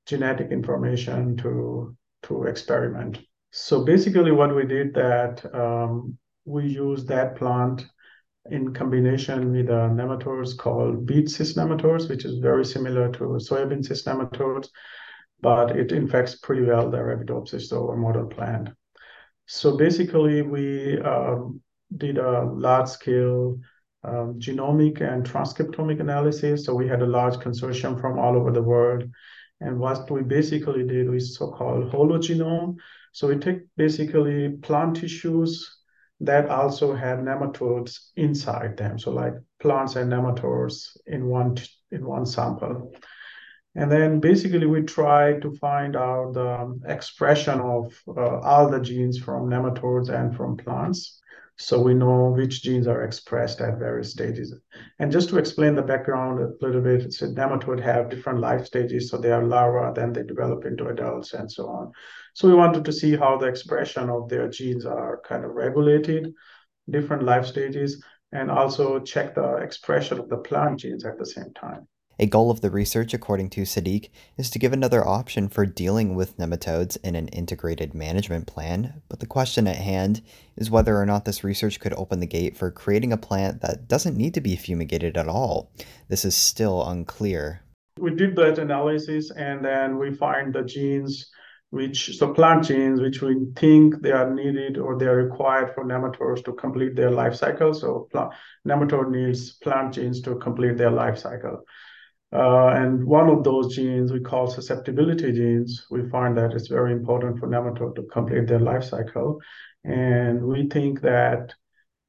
genetic 0.06 0.52
information 0.52 1.38
to 1.38 1.96
to 2.24 2.44
experiment. 2.44 3.20
So 3.52 3.84
basically, 3.84 4.32
what 4.32 4.56
we 4.56 4.66
did 4.66 4.94
that 4.94 5.44
um, 5.54 6.18
we 6.46 6.68
used 6.68 7.08
that 7.08 7.36
plant 7.36 7.86
in 8.52 8.74
combination 8.74 9.52
with 9.52 9.68
nematodes 9.68 10.56
called 10.56 11.06
beet 11.06 11.30
cyst 11.30 11.58
nematodes, 11.58 12.08
which 12.08 12.26
is 12.26 12.38
very 12.38 12.64
similar 12.64 13.12
to 13.14 13.24
soybean 13.40 13.84
cyst 13.84 14.06
nematodes, 14.06 14.68
but 15.42 15.76
it 15.76 15.92
infects 15.92 16.36
pretty 16.36 16.64
well 16.64 16.92
the 16.92 16.98
Arabidopsis 16.98 17.72
or 17.72 17.98
model 17.98 18.28
plant. 18.28 18.70
So 19.48 19.78
basically, 19.78 20.42
we 20.42 21.00
um, 21.02 21.62
did 21.98 22.18
a 22.18 22.44
large 22.44 22.90
scale 22.90 23.60
um, 24.08 24.40
genomic 24.40 25.02
and 25.02 25.26
transcriptomic 25.26 26.00
analysis. 26.00 26.66
So 26.66 26.74
we 26.74 26.88
had 26.88 27.02
a 27.02 27.08
large 27.08 27.36
consortium 27.36 28.00
from 28.00 28.20
all 28.20 28.36
over 28.36 28.52
the 28.52 28.62
world. 28.62 29.10
And 29.62 29.80
what 29.80 30.10
we 30.12 30.22
basically 30.22 30.86
did 30.86 31.10
was 31.10 31.38
so-called 31.38 31.92
hologenome. 31.92 32.76
So 33.14 33.28
we 33.28 33.38
take 33.38 33.62
basically 33.78 34.58
plant 34.58 34.98
tissues 34.98 35.78
that 36.22 36.50
also 36.50 36.94
have 36.94 37.20
nematodes 37.20 38.10
inside 38.16 38.78
them. 38.78 39.00
So 39.00 39.12
like 39.12 39.34
plants 39.60 39.96
and 39.96 40.12
nematodes 40.12 40.98
in 41.08 41.28
one 41.28 41.58
in 41.92 42.06
one 42.06 42.26
sample. 42.26 42.94
And 43.76 43.92
then 43.92 44.20
basically 44.22 44.66
we 44.66 44.82
try 44.82 45.40
to 45.40 45.52
find 45.56 45.96
out 45.96 46.34
the 46.34 46.80
expression 46.88 47.60
of 47.60 47.94
uh, 48.08 48.40
all 48.40 48.70
the 48.70 48.80
genes 48.80 49.20
from 49.20 49.50
nematodes 49.50 50.10
and 50.10 50.36
from 50.36 50.56
plants. 50.56 51.22
So 51.58 51.82
we 51.82 51.94
know 51.94 52.32
which 52.32 52.64
genes 52.64 52.86
are 52.86 53.04
expressed 53.04 53.62
at 53.62 53.80
various 53.80 54.12
stages. 54.12 54.54
And 55.00 55.12
just 55.12 55.30
to 55.30 55.38
explain 55.38 55.76
the 55.76 55.82
background 55.82 56.40
a 56.42 56.66
little 56.66 56.82
bit, 56.82 57.14
so 57.14 57.28
nematode 57.28 57.80
have 57.80 58.10
different 58.10 58.40
life 58.40 58.66
stages. 58.66 59.10
So 59.10 59.18
they 59.18 59.32
are 59.32 59.44
larvae, 59.44 59.94
then 59.96 60.12
they 60.12 60.24
develop 60.24 60.66
into 60.66 60.88
adults 60.88 61.34
and 61.34 61.50
so 61.50 61.68
on. 61.68 61.92
So 62.34 62.50
we 62.50 62.56
wanted 62.56 62.84
to 62.86 62.92
see 62.92 63.16
how 63.16 63.38
the 63.38 63.48
expression 63.48 64.10
of 64.10 64.28
their 64.28 64.50
genes 64.50 64.86
are 64.86 65.22
kind 65.26 65.46
of 65.46 65.52
regulated, 65.52 66.34
different 66.90 67.24
life 67.24 67.46
stages, 67.46 68.04
and 68.34 68.52
also 68.52 69.00
check 69.00 69.34
the 69.34 69.56
expression 69.58 70.20
of 70.20 70.28
the 70.28 70.38
plant 70.38 70.80
genes 70.80 71.06
at 71.06 71.18
the 71.18 71.26
same 71.26 71.54
time. 71.54 71.88
A 72.18 72.28
goal 72.28 72.50
of 72.50 72.62
the 72.62 72.70
research, 72.70 73.14
according 73.14 73.50
to 73.52 73.64
Siddique, 73.64 74.10
is 74.38 74.50
to 74.52 74.60
give 74.60 74.72
another 74.72 75.06
option 75.06 75.50
for 75.50 75.66
dealing 75.66 76.16
with 76.16 76.38
nematodes 76.38 76.98
in 77.04 77.14
an 77.14 77.28
integrated 77.28 77.94
management 77.94 78.48
plan, 78.48 79.02
but 79.10 79.20
the 79.20 79.26
question 79.26 79.68
at 79.68 79.76
hand 79.76 80.22
is 80.56 80.72
whether 80.72 80.96
or 80.96 81.06
not 81.06 81.26
this 81.26 81.44
research 81.44 81.82
could 81.82 81.94
open 81.98 82.22
the 82.22 82.26
gate 82.26 82.56
for 82.56 82.72
creating 82.72 83.12
a 83.12 83.18
plant 83.18 83.62
that 83.62 83.90
doesn't 83.90 84.16
need 84.16 84.34
to 84.34 84.40
be 84.40 84.56
fumigated 84.56 85.18
at 85.18 85.28
all. 85.28 85.74
This 86.08 86.24
is 86.24 86.38
still 86.38 86.88
unclear. 86.88 87.62
We 88.00 88.16
did 88.16 88.38
that 88.38 88.60
analysis 88.60 89.32
and 89.32 89.64
then 89.64 89.98
we 89.98 90.14
find 90.14 90.54
the 90.54 90.64
genes 90.64 91.30
which 91.72 92.18
so 92.18 92.34
plant 92.34 92.64
genes 92.64 93.02
which 93.02 93.22
we 93.22 93.48
think 93.58 94.02
they 94.02 94.12
are 94.12 94.34
needed 94.34 94.78
or 94.78 94.98
they 94.98 95.08
are 95.08 95.18
required 95.18 95.74
for 95.74 95.84
nematodes 95.84 96.46
to 96.46 96.54
complete 96.54 96.96
their 96.96 97.12
life 97.12 97.36
cycle. 97.36 97.74
So 97.74 98.08
plant, 98.12 98.32
nematode 98.66 99.12
needs 99.12 99.54
plant 99.56 99.96
genes 99.96 100.22
to 100.22 100.36
complete 100.36 100.78
their 100.78 100.92
life 100.92 101.18
cycle. 101.18 101.66
Uh, 102.36 102.70
and 102.76 103.06
one 103.06 103.30
of 103.30 103.44
those 103.44 103.76
genes 103.76 104.12
we 104.12 104.20
call 104.20 104.46
susceptibility 104.48 105.32
genes. 105.32 105.88
We 105.90 106.10
find 106.10 106.38
that 106.38 106.52
it's 106.52 106.68
very 106.68 106.92
important 106.92 107.40
for 107.40 107.48
nematode 107.48 107.96
to 107.96 108.04
complete 108.12 108.48
their 108.48 108.60
life 108.60 108.84
cycle. 108.84 109.40
And 109.86 110.44
we 110.44 110.68
think 110.68 111.02
that 111.02 111.54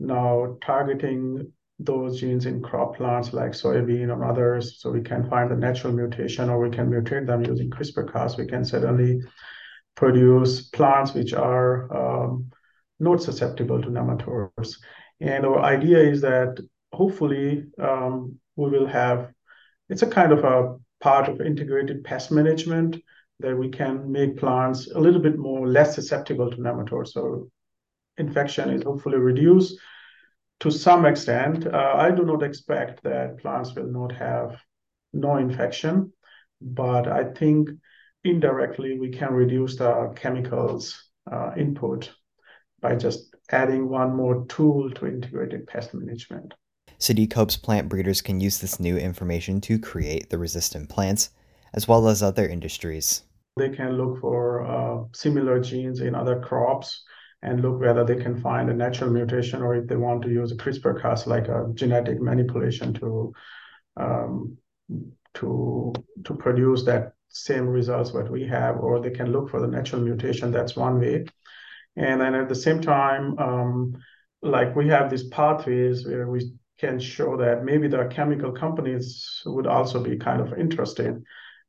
now 0.01 0.57
targeting 0.61 1.53
those 1.79 2.21
genes 2.21 2.47
in 2.47 2.63
crop 2.63 2.97
plants 2.97 3.33
like 3.33 3.53
soybean 3.53 4.09
or 4.09 4.25
others, 4.25 4.81
so 4.81 4.91
we 4.91 5.03
can 5.03 5.29
find 5.29 5.51
the 5.51 5.57
natural 5.57 5.93
mutation 5.93 6.49
or 6.49 6.59
we 6.59 6.71
can 6.71 6.91
mutate 6.91 7.27
them 7.27 7.45
using 7.45 7.71
CRISPR-Cas, 7.71 8.39
we 8.39 8.47
can 8.47 8.65
suddenly 8.65 9.21
produce 9.95 10.63
plants 10.63 11.15
which 11.15 11.35
are 11.35 11.75
um, 11.95 12.51
not 12.99 13.23
susceptible 13.23 13.81
to 13.81 13.89
nematodes. 13.89 14.77
And 15.21 15.45
our 15.47 15.61
idea 15.61 15.99
is 15.99 16.21
that 16.23 16.59
hopefully 16.93 17.67
um, 17.81 18.39
we 18.57 18.71
will 18.71 18.87
have, 18.87 19.33
it's 19.89 20.03
a 20.03 20.07
kind 20.07 20.33
of 20.33 20.45
a 20.45 20.77
part 21.01 21.29
of 21.29 21.41
integrated 21.41 22.05
pest 22.05 22.31
management 22.31 22.97
that 23.41 23.57
we 23.57 23.69
can 23.69 24.11
make 24.11 24.39
plants 24.39 24.91
a 24.91 24.99
little 24.99 25.21
bit 25.21 25.39
more 25.39 25.69
less 25.69 25.95
susceptible 25.95 26.51
to 26.51 26.57
nematodes. 26.57 27.09
So 27.09 27.51
infection 28.17 28.71
is 28.71 28.83
hopefully 28.83 29.19
reduced 29.19 29.79
to 30.61 30.71
some 30.71 31.05
extent, 31.05 31.67
uh, 31.67 31.95
I 31.97 32.11
do 32.11 32.25
not 32.25 32.43
expect 32.43 33.03
that 33.03 33.39
plants 33.39 33.75
will 33.75 33.89
not 33.89 34.13
have 34.13 34.57
no 35.13 35.37
infection, 35.37 36.13
but 36.61 37.07
I 37.09 37.25
think 37.25 37.69
indirectly 38.25 38.99
we 38.99 39.11
can 39.11 39.33
reduce 39.33 39.77
the 39.77 40.13
chemicals 40.17 41.11
uh, 41.31 41.53
input 41.57 42.11
by 42.81 42.97
just 42.97 43.35
adding 43.51 43.89
one 43.89 44.17
more 44.17 44.47
tool 44.47 44.91
to 44.93 45.07
integrated 45.07 45.67
pest 45.67 45.93
management. 45.93 46.55
Siddique 46.99 47.35
hopes 47.35 47.57
plant 47.57 47.89
breeders 47.89 48.23
can 48.23 48.41
use 48.41 48.59
this 48.59 48.81
new 48.81 48.97
information 48.97 49.61
to 49.63 49.79
create 49.79 50.31
the 50.31 50.39
resistant 50.39 50.89
plants, 50.89 51.31
as 51.75 51.87
well 51.87 52.09
as 52.09 52.23
other 52.23 52.49
industries. 52.49 53.23
They 53.57 53.71
can 53.71 53.93
look 53.97 54.21
for 54.21 54.67
uh, 54.67 55.05
similar 55.15 55.61
genes 55.61 56.01
in 56.01 56.15
other 56.15 56.41
crops 56.41 57.05
and 57.43 57.61
look 57.63 57.81
whether 57.81 58.05
they 58.05 58.17
can 58.17 58.41
find 58.41 58.71
a 58.71 58.75
natural 58.75 59.11
mutation 59.11 59.63
or 59.63 59.75
if 59.77 59.87
they 59.87 59.97
want 59.97 60.23
to 60.23 60.31
use 60.31 60.53
a 60.53 60.57
CRISPR 60.57 61.01
Cas 61.01 61.27
like 61.27 61.49
a 61.49 61.71
genetic 61.75 62.21
manipulation 62.21 62.93
to 62.95 63.33
um, 63.97 64.57
to 65.35 65.93
to 66.25 66.35
produce 66.35 66.85
that 66.85 67.13
same 67.29 67.67
results 67.67 68.13
what 68.13 68.31
we 68.31 68.47
have, 68.47 68.79
or 68.79 69.01
they 69.01 69.11
can 69.11 69.33
look 69.33 69.51
for 69.51 69.61
the 69.61 69.67
natural 69.67 70.03
mutation. 70.03 70.51
That's 70.51 70.77
one 70.77 70.99
way. 70.99 71.27
And 71.97 72.21
then 72.21 72.35
at 72.35 72.49
the 72.49 72.55
same 72.55 72.81
time, 72.81 73.39
um, 73.39 73.97
like 74.43 74.75
we 74.77 74.89
have 74.89 75.11
these 75.11 75.29
pathways 75.29 76.07
where 76.07 76.29
we 76.29 76.53
can 76.79 76.99
show 76.99 77.37
that 77.37 77.65
maybe 77.65 77.89
the 77.89 78.05
chemical 78.07 78.53
companies 78.53 79.43
would 79.47 79.67
also 79.67 80.03
be 80.03 80.17
kind 80.17 80.41
of 80.41 80.59
interested 80.59 81.23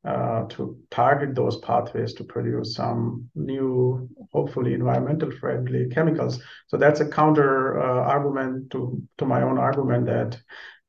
uh, 0.04 0.44
to 0.44 0.78
target 0.90 1.34
those 1.34 1.58
pathways 1.58 2.14
to 2.14 2.24
produce 2.24 2.74
some 2.74 3.28
new, 3.34 4.08
hopefully 4.32 4.74
environmental 4.74 5.30
friendly 5.30 5.88
chemicals. 5.88 6.40
So 6.68 6.76
that's 6.76 7.00
a 7.00 7.08
counter 7.08 7.80
uh, 7.80 8.02
argument 8.02 8.70
to, 8.70 9.02
to 9.18 9.26
my 9.26 9.42
own 9.42 9.58
argument 9.58 10.06
that 10.06 10.38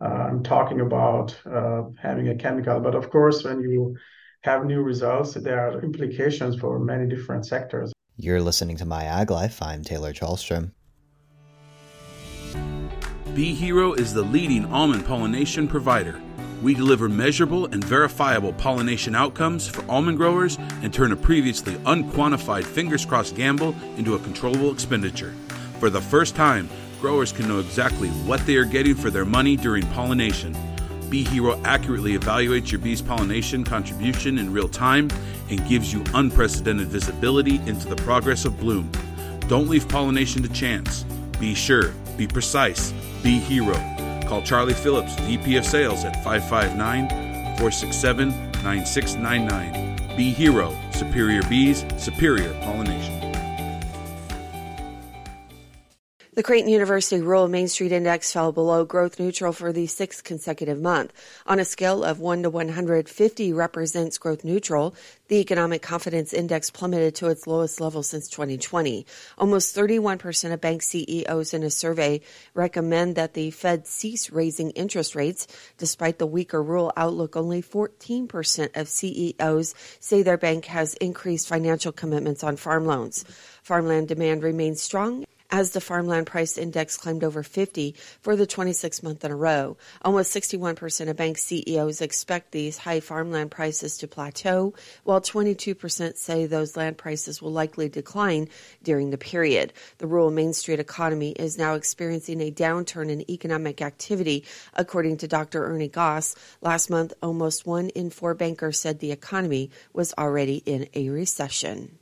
uh, 0.01 0.27
I'm 0.29 0.43
talking 0.43 0.81
about 0.81 1.35
uh, 1.45 1.83
having 2.01 2.29
a 2.29 2.35
chemical. 2.35 2.79
But 2.79 2.95
of 2.95 3.09
course, 3.09 3.43
when 3.43 3.61
you 3.61 3.97
have 4.43 4.65
new 4.65 4.81
results, 4.81 5.33
there 5.33 5.59
are 5.59 5.81
implications 5.81 6.57
for 6.57 6.79
many 6.79 7.07
different 7.07 7.45
sectors. 7.45 7.91
You're 8.15 8.41
listening 8.41 8.77
to 8.77 8.85
My 8.85 9.05
Ag 9.05 9.31
Life. 9.31 9.61
I'm 9.61 9.83
Taylor 9.83 10.13
Chalstrom. 10.13 10.71
Bee 13.36 13.53
Hero 13.53 13.93
is 13.93 14.13
the 14.13 14.24
leading 14.24 14.65
almond 14.65 15.05
pollination 15.05 15.67
provider. 15.67 16.19
We 16.63 16.74
deliver 16.74 17.07
measurable 17.07 17.67
and 17.67 17.81
verifiable 17.81 18.53
pollination 18.53 19.15
outcomes 19.15 19.67
for 19.67 19.89
almond 19.89 20.17
growers 20.17 20.57
and 20.81 20.93
turn 20.93 21.12
a 21.12 21.15
previously 21.15 21.75
unquantified 21.86 22.65
fingers 22.65 23.05
crossed 23.05 23.36
gamble 23.36 23.75
into 23.98 24.15
a 24.15 24.19
controllable 24.19 24.74
expenditure. 24.74 25.33
For 25.79 25.89
the 25.89 26.01
first 26.01 26.36
time, 26.36 26.69
growers 27.00 27.31
can 27.31 27.48
know 27.48 27.59
exactly 27.59 28.09
what 28.09 28.45
they 28.45 28.55
are 28.55 28.65
getting 28.65 28.95
for 28.95 29.09
their 29.12 29.25
money 29.25 29.55
during 29.55 29.86
pollination. 29.88 30.57
Bee 31.09 31.24
Hero 31.24 31.62
accurately 31.63 32.17
evaluates 32.17 32.71
your 32.71 32.81
bee's 32.81 33.01
pollination 33.01 33.63
contribution 33.63 34.39
in 34.39 34.51
real 34.51 34.67
time 34.67 35.07
and 35.50 35.65
gives 35.69 35.93
you 35.93 36.03
unprecedented 36.13 36.88
visibility 36.88 37.57
into 37.67 37.88
the 37.88 37.95
progress 37.95 38.43
of 38.43 38.59
bloom. 38.59 38.91
Don't 39.48 39.69
leave 39.69 39.88
pollination 39.88 40.41
to 40.43 40.50
chance. 40.50 41.03
Be 41.39 41.53
sure, 41.53 41.93
be 42.17 42.27
precise, 42.27 42.91
be 43.21 43.39
hero. 43.39 43.75
Call 44.27 44.41
Charlie 44.41 44.73
Phillips, 44.73 45.15
VP 45.21 45.57
of 45.57 45.65
Sales 45.65 46.05
at 46.05 46.15
559 46.23 47.09
467 47.57 48.29
9699. 48.63 50.15
Bee 50.15 50.31
Hero, 50.31 50.75
superior 50.91 51.41
bees, 51.43 51.85
superior 51.97 52.53
pollination. 52.61 53.18
The 56.39 56.43
Creighton 56.43 56.72
University 56.72 57.22
Rural 57.22 57.50
Main 57.50 57.67
Street 57.67 57.91
Index 57.91 58.31
fell 58.31 58.53
below 58.53 58.86
growth 58.86 59.19
neutral 59.19 59.52
for 59.52 59.73
the 59.73 59.88
sixth 59.88 60.23
consecutive 60.23 60.80
month. 60.80 61.12
On 61.45 61.60
a 61.60 61.65
scale 61.65 62.02
of 62.02 62.21
1 62.21 62.43
to 62.43 62.49
150 62.49 63.52
represents 63.52 64.17
growth 64.17 64.45
neutral, 64.45 64.95
the 65.28 65.41
Economic 65.41 65.82
Confidence 65.82 66.32
Index 66.32 66.69
plummeted 66.69 67.15
to 67.15 67.28
its 67.28 67.45
lowest 67.45 67.82
level 67.82 68.04
since 68.04 68.30
2020. 68.30 69.06
Almost 69.38 69.75
31% 69.75 70.54
of 70.54 70.62
bank 70.62 70.82
CEOs 70.82 71.54
in 71.54 71.62
a 71.63 71.69
survey 71.69 72.21
recommend 72.54 73.17
that 73.17 73.34
the 73.34 73.52
Fed 73.52 73.86
cease 73.86 74.30
raising 74.30 74.69
interest 74.69 75.15
rates. 75.15 75.45
Despite 75.78 76.19
the 76.19 76.25
weaker 76.25 76.63
rural 76.63 76.93
outlook, 76.95 77.36
only 77.36 77.62
14% 77.62 78.78
of 78.78 78.88
CEOs 78.88 79.75
say 79.99 80.21
their 80.21 80.38
bank 80.38 80.63
has 80.67 80.93
increased 80.93 81.49
financial 81.49 81.91
commitments 81.91 82.45
on 82.45 82.56
farm 82.56 82.86
loans. 82.86 83.25
Farmland 83.62 84.08
demand 84.08 84.41
remains 84.41 84.82
strong 84.82 85.25
as 85.51 85.71
the 85.71 85.81
farmland 85.81 86.27
price 86.27 86.57
index 86.57 86.97
climbed 86.97 87.23
over 87.23 87.43
50 87.43 87.95
for 88.21 88.35
the 88.35 88.45
26th 88.45 89.01
month 89.03 89.25
in 89.25 89.31
a 89.31 89.35
row. 89.35 89.77
Almost 90.03 90.35
61% 90.35 91.09
of 91.09 91.17
bank 91.17 91.38
CEOs 91.38 92.01
expect 92.01 92.51
these 92.51 92.77
high 92.77 92.99
farmland 92.99 93.51
prices 93.51 93.97
to 93.97 94.07
plateau, 94.07 94.73
while 95.03 95.21
22% 95.21 96.17
say 96.17 96.45
those 96.45 96.77
land 96.77 96.97
prices 96.97 97.41
will 97.41 97.51
likely 97.51 97.89
decline 97.89 98.47
during 98.83 99.09
the 99.09 99.17
period. 99.17 99.73
The 99.97 100.07
rural 100.07 100.31
Main 100.31 100.53
Street 100.53 100.79
economy 100.79 101.31
is 101.31 101.57
now 101.57 101.73
experiencing 101.73 102.41
a 102.41 102.51
downturn 102.51 103.09
in 103.09 103.29
economic 103.29 103.81
activity, 103.81 104.45
according 104.73 105.17
to 105.17 105.27
Dr. 105.27 105.65
Ernie 105.65 105.88
Goss. 105.88 106.35
Last 106.62 106.89
month, 106.89 107.13
almost 107.21 107.65
one 107.65 107.89
in 107.89 108.09
four 108.09 108.33
bankers 108.33 108.79
said 108.79 108.99
the 108.99 109.12
economy 109.12 109.71
was 109.93 110.13
already 110.17 110.57
in 110.65 110.88
a 110.93 111.09
recession. 111.09 111.97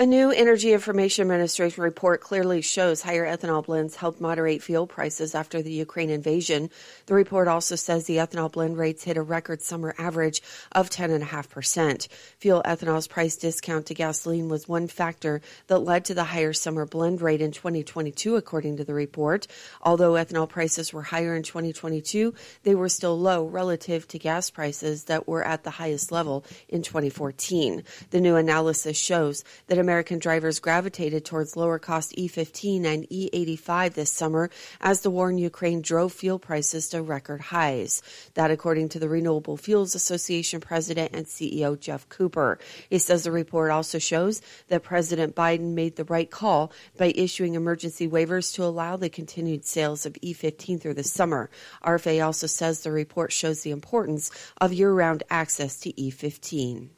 A 0.00 0.06
new 0.06 0.30
Energy 0.30 0.72
Information 0.72 1.22
Administration 1.22 1.82
report 1.82 2.20
clearly 2.20 2.62
shows 2.62 3.02
higher 3.02 3.26
ethanol 3.26 3.66
blends 3.66 3.96
helped 3.96 4.20
moderate 4.20 4.62
fuel 4.62 4.86
prices 4.86 5.34
after 5.34 5.60
the 5.60 5.72
Ukraine 5.72 6.08
invasion. 6.08 6.70
The 7.06 7.14
report 7.14 7.48
also 7.48 7.74
says 7.74 8.04
the 8.04 8.18
ethanol 8.18 8.52
blend 8.52 8.78
rates 8.78 9.02
hit 9.02 9.16
a 9.16 9.22
record 9.22 9.60
summer 9.60 9.96
average 9.98 10.40
of 10.70 10.88
10.5%. 10.88 12.06
Fuel 12.38 12.62
ethanol's 12.64 13.08
price 13.08 13.34
discount 13.34 13.86
to 13.86 13.94
gasoline 13.94 14.48
was 14.48 14.68
one 14.68 14.86
factor 14.86 15.40
that 15.66 15.80
led 15.80 16.04
to 16.04 16.14
the 16.14 16.22
higher 16.22 16.52
summer 16.52 16.86
blend 16.86 17.20
rate 17.20 17.40
in 17.40 17.50
2022, 17.50 18.36
according 18.36 18.76
to 18.76 18.84
the 18.84 18.94
report. 18.94 19.48
Although 19.82 20.12
ethanol 20.12 20.48
prices 20.48 20.92
were 20.92 21.02
higher 21.02 21.34
in 21.34 21.42
2022, 21.42 22.34
they 22.62 22.76
were 22.76 22.88
still 22.88 23.18
low 23.18 23.44
relative 23.44 24.06
to 24.06 24.18
gas 24.20 24.48
prices 24.48 25.06
that 25.06 25.26
were 25.26 25.44
at 25.44 25.64
the 25.64 25.70
highest 25.70 26.12
level 26.12 26.44
in 26.68 26.82
2014. 26.82 27.82
The 28.10 28.20
new 28.20 28.36
analysis 28.36 28.96
shows 28.96 29.42
that 29.66 29.87
American 29.88 30.18
drivers 30.18 30.60
gravitated 30.60 31.24
towards 31.24 31.56
lower 31.56 31.78
cost 31.78 32.14
E15 32.14 32.84
and 32.84 33.08
E85 33.08 33.94
this 33.94 34.12
summer 34.12 34.50
as 34.82 35.00
the 35.00 35.08
war 35.08 35.30
in 35.30 35.38
Ukraine 35.38 35.80
drove 35.80 36.12
fuel 36.12 36.38
prices 36.38 36.90
to 36.90 37.00
record 37.00 37.40
highs. 37.40 38.02
That 38.34 38.50
according 38.50 38.90
to 38.90 38.98
the 38.98 39.08
Renewable 39.08 39.56
Fuels 39.56 39.94
Association 39.94 40.60
president 40.60 41.12
and 41.14 41.24
CEO 41.24 41.80
Geoff 41.80 42.06
Cooper. 42.10 42.58
He 42.90 42.98
says 42.98 43.24
the 43.24 43.32
report 43.32 43.70
also 43.70 43.98
shows 43.98 44.42
that 44.68 44.82
President 44.82 45.34
Biden 45.34 45.72
made 45.72 45.96
the 45.96 46.04
right 46.04 46.30
call 46.30 46.70
by 46.98 47.14
issuing 47.16 47.54
emergency 47.54 48.06
waivers 48.06 48.52
to 48.56 48.64
allow 48.64 48.98
the 48.98 49.08
continued 49.08 49.64
sales 49.64 50.04
of 50.04 50.12
E15 50.22 50.82
through 50.82 51.00
the 51.00 51.02
summer. 51.02 51.48
RFA 51.82 52.22
also 52.26 52.46
says 52.46 52.82
the 52.82 52.92
report 52.92 53.32
shows 53.32 53.62
the 53.62 53.70
importance 53.70 54.30
of 54.60 54.70
year 54.70 54.92
round 54.92 55.22
access 55.30 55.80
to 55.80 55.94
E15. 55.94 56.90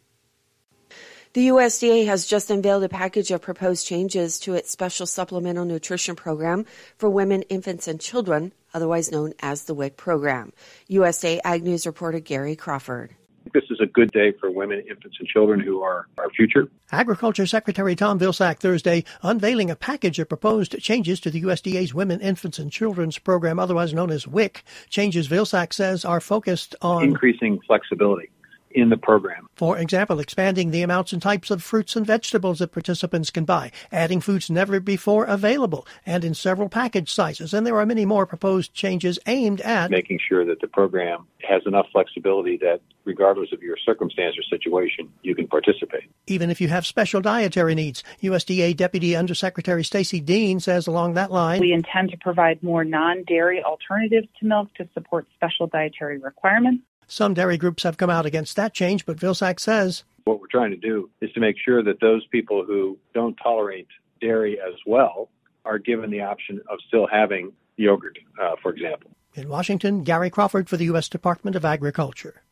The 1.33 1.47
USDA 1.47 2.07
has 2.07 2.27
just 2.27 2.51
unveiled 2.51 2.83
a 2.83 2.88
package 2.88 3.31
of 3.31 3.40
proposed 3.40 3.87
changes 3.87 4.40
to 4.40 4.55
its 4.55 4.69
special 4.69 5.07
supplemental 5.07 5.64
nutrition 5.64 6.16
program 6.16 6.66
for 6.99 7.09
women, 7.09 7.43
infants, 7.43 7.87
and 7.87 8.01
children, 8.01 8.51
otherwise 8.75 9.12
known 9.12 9.35
as 9.38 9.62
the 9.62 9.75
WIC 9.75 9.97
program. 9.97 10.53
USDA 10.90 11.38
Ag 11.45 11.62
News 11.62 11.87
reporter 11.87 12.19
Gary 12.19 12.57
Crawford. 12.57 13.14
This 13.55 13.62
is 13.71 13.79
a 13.81 13.87
good 13.87 14.11
day 14.11 14.33
for 14.40 14.51
women, 14.51 14.81
infants, 14.90 15.19
and 15.21 15.29
children 15.29 15.61
who 15.61 15.81
are 15.83 16.09
our 16.19 16.31
future. 16.31 16.69
Agriculture 16.90 17.47
Secretary 17.47 17.95
Tom 17.95 18.19
Vilsack 18.19 18.59
Thursday 18.59 19.05
unveiling 19.23 19.71
a 19.71 19.77
package 19.77 20.19
of 20.19 20.29
proposed 20.29 20.81
changes 20.81 21.21
to 21.21 21.31
the 21.31 21.43
USDA's 21.43 21.95
Women, 21.95 22.21
Infants, 22.21 22.59
and 22.59 22.73
Children's 22.73 23.19
program, 23.21 23.61
otherwise 23.61 23.95
known 23.95 24.11
as 24.11 24.27
WIC. 24.27 24.64
Changes 24.88 25.29
Vilsack 25.29 25.73
says 25.73 26.05
are 26.05 26.21
focused 26.21 26.75
on 26.83 27.05
increasing 27.05 27.61
flexibility 27.69 28.31
in 28.70 28.88
the 28.88 28.96
program. 28.96 29.48
For 29.54 29.78
example, 29.78 30.20
expanding 30.20 30.70
the 30.70 30.83
amounts 30.83 31.12
and 31.12 31.20
types 31.20 31.50
of 31.50 31.62
fruits 31.62 31.96
and 31.96 32.06
vegetables 32.06 32.59
that 32.61 32.72
participants 32.72 33.30
can 33.30 33.44
buy, 33.44 33.72
adding 33.92 34.20
foods 34.20 34.50
never 34.50 34.80
before 34.80 35.24
available, 35.24 35.87
and 36.06 36.24
in 36.24 36.35
several 36.35 36.68
package 36.68 37.12
sizes. 37.12 37.52
And 37.52 37.66
there 37.66 37.78
are 37.78 37.87
many 37.87 38.04
more 38.04 38.26
proposed 38.26 38.74
changes 38.74 39.18
aimed 39.26 39.61
at 39.61 39.90
making 39.90 40.20
sure 40.26 40.44
that 40.44 40.61
the 40.61 40.68
program 40.68 41.26
has 41.48 41.62
enough 41.66 41.87
flexibility 41.92 42.56
that 42.59 42.80
regardless 43.04 43.52
of 43.52 43.62
your 43.62 43.76
circumstance 43.85 44.37
or 44.38 44.42
situation, 44.42 45.11
you 45.22 45.35
can 45.35 45.46
participate. 45.48 46.11
Even 46.26 46.50
if 46.50 46.61
you 46.61 46.68
have 46.68 46.87
special 46.87 47.20
dietary 47.20 47.74
needs. 47.74 48.04
USDA 48.22 48.76
Deputy 48.76 49.16
Undersecretary 49.16 49.83
Stacy 49.85 50.20
Dean 50.20 50.61
says 50.61 50.87
along 50.87 51.14
that 51.14 51.33
line, 51.33 51.61
We 51.61 51.72
intend 51.72 52.11
to 52.11 52.18
provide 52.18 52.62
more 52.62 52.85
non-dairy 52.85 53.62
alternatives 53.64 54.28
to 54.38 54.46
milk 54.46 54.72
to 54.74 54.88
support 54.94 55.26
special 55.35 55.66
dietary 55.66 56.18
requirements. 56.18 56.85
Some 57.11 57.35
dairy 57.35 57.59
groups 57.59 57.83
have 57.83 57.96
come 57.96 58.09
out 58.09 58.25
against 58.25 58.55
that 58.55 58.73
change, 58.73 59.05
but 59.05 59.16
Vilsack 59.16 59.59
says 59.59 60.05
what 60.27 60.38
we're 60.38 60.46
trying 60.46 60.70
to 60.70 60.77
do 60.77 61.11
is 61.20 61.33
to 61.33 61.40
make 61.40 61.57
sure 61.59 61.83
that 61.83 61.99
those 62.01 62.25
people 62.29 62.64
who 62.64 62.96
don't 63.14 63.37
tolerate 63.42 63.88
dairy 64.20 64.61
as 64.61 64.75
well 64.87 65.29
are 65.64 65.81
given 65.81 66.11
the 66.11 66.20
option 66.20 66.61
of 66.70 66.79
still 66.87 67.09
having 67.11 67.53
yogurt, 67.77 68.16
uh, 68.40 68.53
for 68.62 68.70
example. 68.73 69.11
In 69.35 69.49
Washington, 69.49 70.05
Gary 70.05 70.31
Crawford 70.31 70.68
for 70.68 70.77
the 70.77 70.85
U.S. 70.85 71.09
Department 71.09 71.57
of 71.57 71.64
Agriculture. 71.64 72.42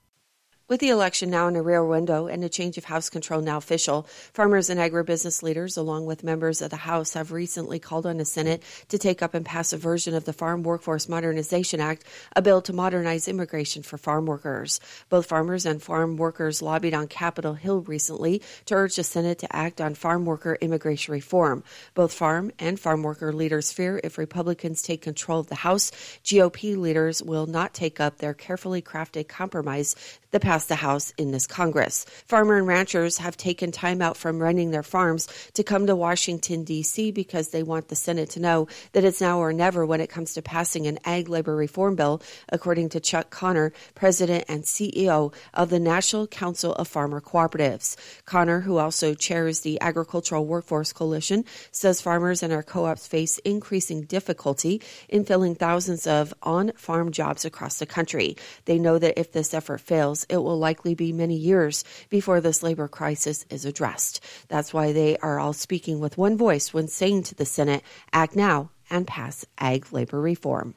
With 0.68 0.80
the 0.80 0.90
election 0.90 1.30
now 1.30 1.48
in 1.48 1.56
a 1.56 1.62
rear 1.62 1.82
window 1.82 2.26
and 2.26 2.44
a 2.44 2.48
change 2.50 2.76
of 2.76 2.84
House 2.84 3.08
control 3.08 3.40
now 3.40 3.56
official, 3.56 4.02
farmers 4.34 4.68
and 4.68 4.78
agribusiness 4.78 5.42
leaders, 5.42 5.78
along 5.78 6.04
with 6.04 6.22
members 6.22 6.60
of 6.60 6.68
the 6.68 6.76
House, 6.76 7.14
have 7.14 7.32
recently 7.32 7.78
called 7.78 8.04
on 8.04 8.18
the 8.18 8.26
Senate 8.26 8.62
to 8.88 8.98
take 8.98 9.22
up 9.22 9.32
and 9.32 9.46
pass 9.46 9.72
a 9.72 9.78
version 9.78 10.12
of 10.12 10.26
the 10.26 10.34
Farm 10.34 10.62
Workforce 10.62 11.08
Modernization 11.08 11.80
Act, 11.80 12.04
a 12.36 12.42
bill 12.42 12.60
to 12.60 12.74
modernize 12.74 13.28
immigration 13.28 13.82
for 13.82 13.96
farm 13.96 14.26
workers. 14.26 14.78
Both 15.08 15.24
farmers 15.24 15.64
and 15.64 15.82
farm 15.82 16.18
workers 16.18 16.60
lobbied 16.60 16.92
on 16.92 17.08
Capitol 17.08 17.54
Hill 17.54 17.80
recently 17.80 18.42
to 18.66 18.74
urge 18.74 18.96
the 18.96 19.04
Senate 19.04 19.38
to 19.38 19.56
act 19.56 19.80
on 19.80 19.94
farm 19.94 20.26
worker 20.26 20.58
immigration 20.60 21.12
reform. 21.12 21.64
Both 21.94 22.12
farm 22.12 22.52
and 22.58 22.78
farm 22.78 23.02
worker 23.02 23.32
leaders 23.32 23.72
fear 23.72 24.02
if 24.04 24.18
Republicans 24.18 24.82
take 24.82 25.00
control 25.00 25.40
of 25.40 25.46
the 25.46 25.54
House, 25.54 25.92
GOP 26.24 26.76
leaders 26.76 27.22
will 27.22 27.46
not 27.46 27.72
take 27.72 28.00
up 28.00 28.18
their 28.18 28.34
carefully 28.34 28.82
crafted 28.82 29.28
compromise 29.28 29.96
that 30.30 30.42
the 30.66 30.76
House 30.76 31.12
in 31.18 31.30
this 31.30 31.46
Congress. 31.46 32.04
Farmer 32.26 32.56
and 32.56 32.66
ranchers 32.66 33.18
have 33.18 33.36
taken 33.36 33.72
time 33.72 34.00
out 34.00 34.16
from 34.16 34.40
running 34.40 34.70
their 34.70 34.82
farms 34.82 35.28
to 35.54 35.62
come 35.62 35.86
to 35.86 35.96
Washington, 35.96 36.64
D.C. 36.64 37.10
because 37.12 37.48
they 37.48 37.62
want 37.62 37.88
the 37.88 37.96
Senate 37.96 38.30
to 38.30 38.40
know 38.40 38.68
that 38.92 39.04
it's 39.04 39.20
now 39.20 39.38
or 39.38 39.52
never 39.52 39.84
when 39.84 40.00
it 40.00 40.10
comes 40.10 40.34
to 40.34 40.42
passing 40.42 40.86
an 40.86 40.98
ag 41.04 41.28
labor 41.28 41.54
reform 41.54 41.94
bill, 41.94 42.22
according 42.48 42.88
to 42.88 43.00
Chuck 43.00 43.28
Conner, 43.28 43.72
president 43.94 44.44
and 44.48 44.64
CEO 44.64 45.34
of 45.52 45.68
the 45.68 45.78
National 45.78 46.26
Council 46.26 46.72
of 46.74 46.88
Farmer 46.88 47.20
Cooperatives. 47.20 47.96
Conner, 48.24 48.60
who 48.60 48.78
also 48.78 49.14
chairs 49.14 49.60
the 49.60 49.80
Agricultural 49.80 50.46
Workforce 50.46 50.92
Coalition, 50.92 51.44
says 51.70 52.00
farmers 52.00 52.42
and 52.42 52.52
our 52.52 52.62
co-ops 52.62 53.06
face 53.06 53.38
increasing 53.38 54.02
difficulty 54.02 54.80
in 55.08 55.24
filling 55.24 55.54
thousands 55.54 56.06
of 56.06 56.32
on-farm 56.42 57.12
jobs 57.12 57.44
across 57.44 57.78
the 57.78 57.86
country. 57.86 58.36
They 58.64 58.78
know 58.78 58.98
that 58.98 59.18
if 59.18 59.32
this 59.32 59.52
effort 59.52 59.82
fails, 59.82 60.24
it 60.30 60.38
will 60.38 60.47
likely 60.56 60.94
be 60.94 61.12
many 61.12 61.36
years 61.36 61.84
before 62.08 62.40
this 62.40 62.62
labor 62.62 62.88
crisis 62.88 63.44
is 63.50 63.64
addressed. 63.64 64.24
That's 64.48 64.72
why 64.72 64.92
they 64.92 65.16
are 65.18 65.38
all 65.38 65.52
speaking 65.52 66.00
with 66.00 66.16
one 66.16 66.36
voice 66.36 66.72
when 66.72 66.88
saying 66.88 67.24
to 67.24 67.34
the 67.34 67.44
Senate, 67.44 67.82
act 68.12 68.36
now 68.36 68.70
and 68.88 69.06
pass 69.06 69.44
ag 69.58 69.92
labor 69.92 70.20
reform. 70.20 70.74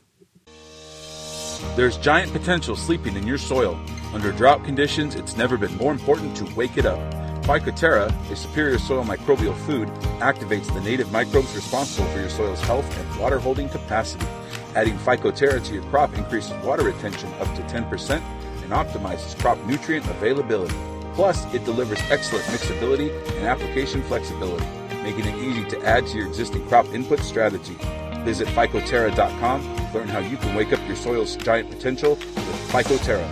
There's 1.75 1.97
giant 1.97 2.31
potential 2.34 2.75
sleeping 2.75 3.15
in 3.15 3.25
your 3.25 3.38
soil. 3.38 3.79
Under 4.13 4.31
drought 4.31 4.65
conditions, 4.65 5.15
it's 5.15 5.38
never 5.38 5.57
been 5.57 5.75
more 5.77 5.93
important 5.93 6.36
to 6.38 6.55
wake 6.55 6.77
it 6.77 6.86
up. 6.86 6.99
Phycoterra, 7.43 8.12
a 8.31 8.36
superior 8.36 8.77
soil 8.77 9.03
microbial 9.03 9.55
food, 9.65 9.88
activates 10.19 10.71
the 10.73 10.81
native 10.81 11.12
microbes 11.12 11.55
responsible 11.55 12.07
for 12.10 12.19
your 12.19 12.29
soil's 12.29 12.62
health 12.62 12.86
and 12.99 13.19
water 13.19 13.39
holding 13.39 13.69
capacity. 13.69 14.25
Adding 14.75 14.97
Phycoterra 14.99 15.63
to 15.65 15.73
your 15.73 15.84
crop 15.84 16.13
increases 16.17 16.53
water 16.63 16.84
retention 16.84 17.31
up 17.36 17.53
to 17.55 17.62
10% 17.63 18.21
and 18.71 18.88
optimizes 18.88 19.38
crop 19.39 19.57
nutrient 19.65 20.05
availability. 20.07 20.75
Plus, 21.13 21.51
it 21.53 21.63
delivers 21.65 21.99
excellent 22.10 22.45
mixability 22.45 23.12
and 23.38 23.45
application 23.45 24.01
flexibility, 24.03 24.65
making 25.03 25.25
it 25.25 25.36
easy 25.36 25.65
to 25.65 25.86
add 25.86 26.07
to 26.07 26.17
your 26.17 26.27
existing 26.27 26.65
crop 26.67 26.86
input 26.88 27.19
strategy. 27.19 27.77
Visit 28.23 28.47
Phycoterra.com 28.49 29.62
to 29.62 29.91
learn 29.93 30.07
how 30.07 30.19
you 30.19 30.38
can 30.38 30.55
wake 30.55 30.71
up 30.71 30.79
your 30.88 30.95
soil's 30.95 31.36
giant 31.38 31.69
potential 31.69 32.12
with 32.15 32.71
Phycoterra. 32.71 33.27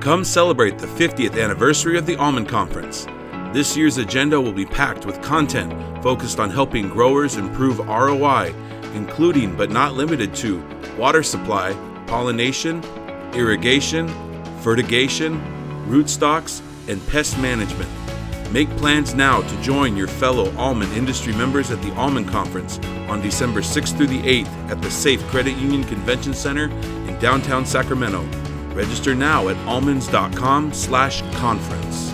Come 0.00 0.22
celebrate 0.22 0.76
the 0.76 0.86
50th 0.86 1.42
anniversary 1.42 1.96
of 1.96 2.04
the 2.04 2.16
Almond 2.16 2.46
Conference. 2.46 3.06
This 3.54 3.74
year's 3.74 3.96
agenda 3.96 4.38
will 4.38 4.52
be 4.52 4.66
packed 4.66 5.06
with 5.06 5.22
content 5.22 5.72
focused 6.02 6.38
on 6.40 6.50
helping 6.50 6.90
growers 6.90 7.36
improve 7.36 7.78
ROI 7.78 8.52
including 8.94 9.56
but 9.56 9.70
not 9.70 9.94
limited 9.94 10.34
to 10.36 10.62
water 10.96 11.22
supply, 11.22 11.74
pollination, 12.06 12.82
irrigation, 13.34 14.08
fertigation, 14.60 15.40
rootstocks, 15.86 16.62
and 16.88 17.06
pest 17.08 17.38
management. 17.38 17.90
Make 18.52 18.68
plans 18.76 19.14
now 19.14 19.40
to 19.42 19.62
join 19.62 19.96
your 19.96 20.06
fellow 20.06 20.54
almond 20.56 20.92
industry 20.92 21.32
members 21.34 21.70
at 21.70 21.80
the 21.82 21.92
Almond 21.94 22.28
Conference 22.28 22.78
on 23.08 23.20
December 23.20 23.62
6th 23.62 23.96
through 23.96 24.06
the 24.06 24.22
8th 24.22 24.70
at 24.70 24.80
the 24.80 24.90
Safe 24.90 25.20
Credit 25.28 25.56
Union 25.56 25.84
Convention 25.84 26.34
Center 26.34 26.70
in 27.08 27.18
downtown 27.18 27.66
Sacramento. 27.66 28.22
Register 28.72 29.14
now 29.14 29.48
at 29.48 29.56
almonds.com/conference. 29.66 32.13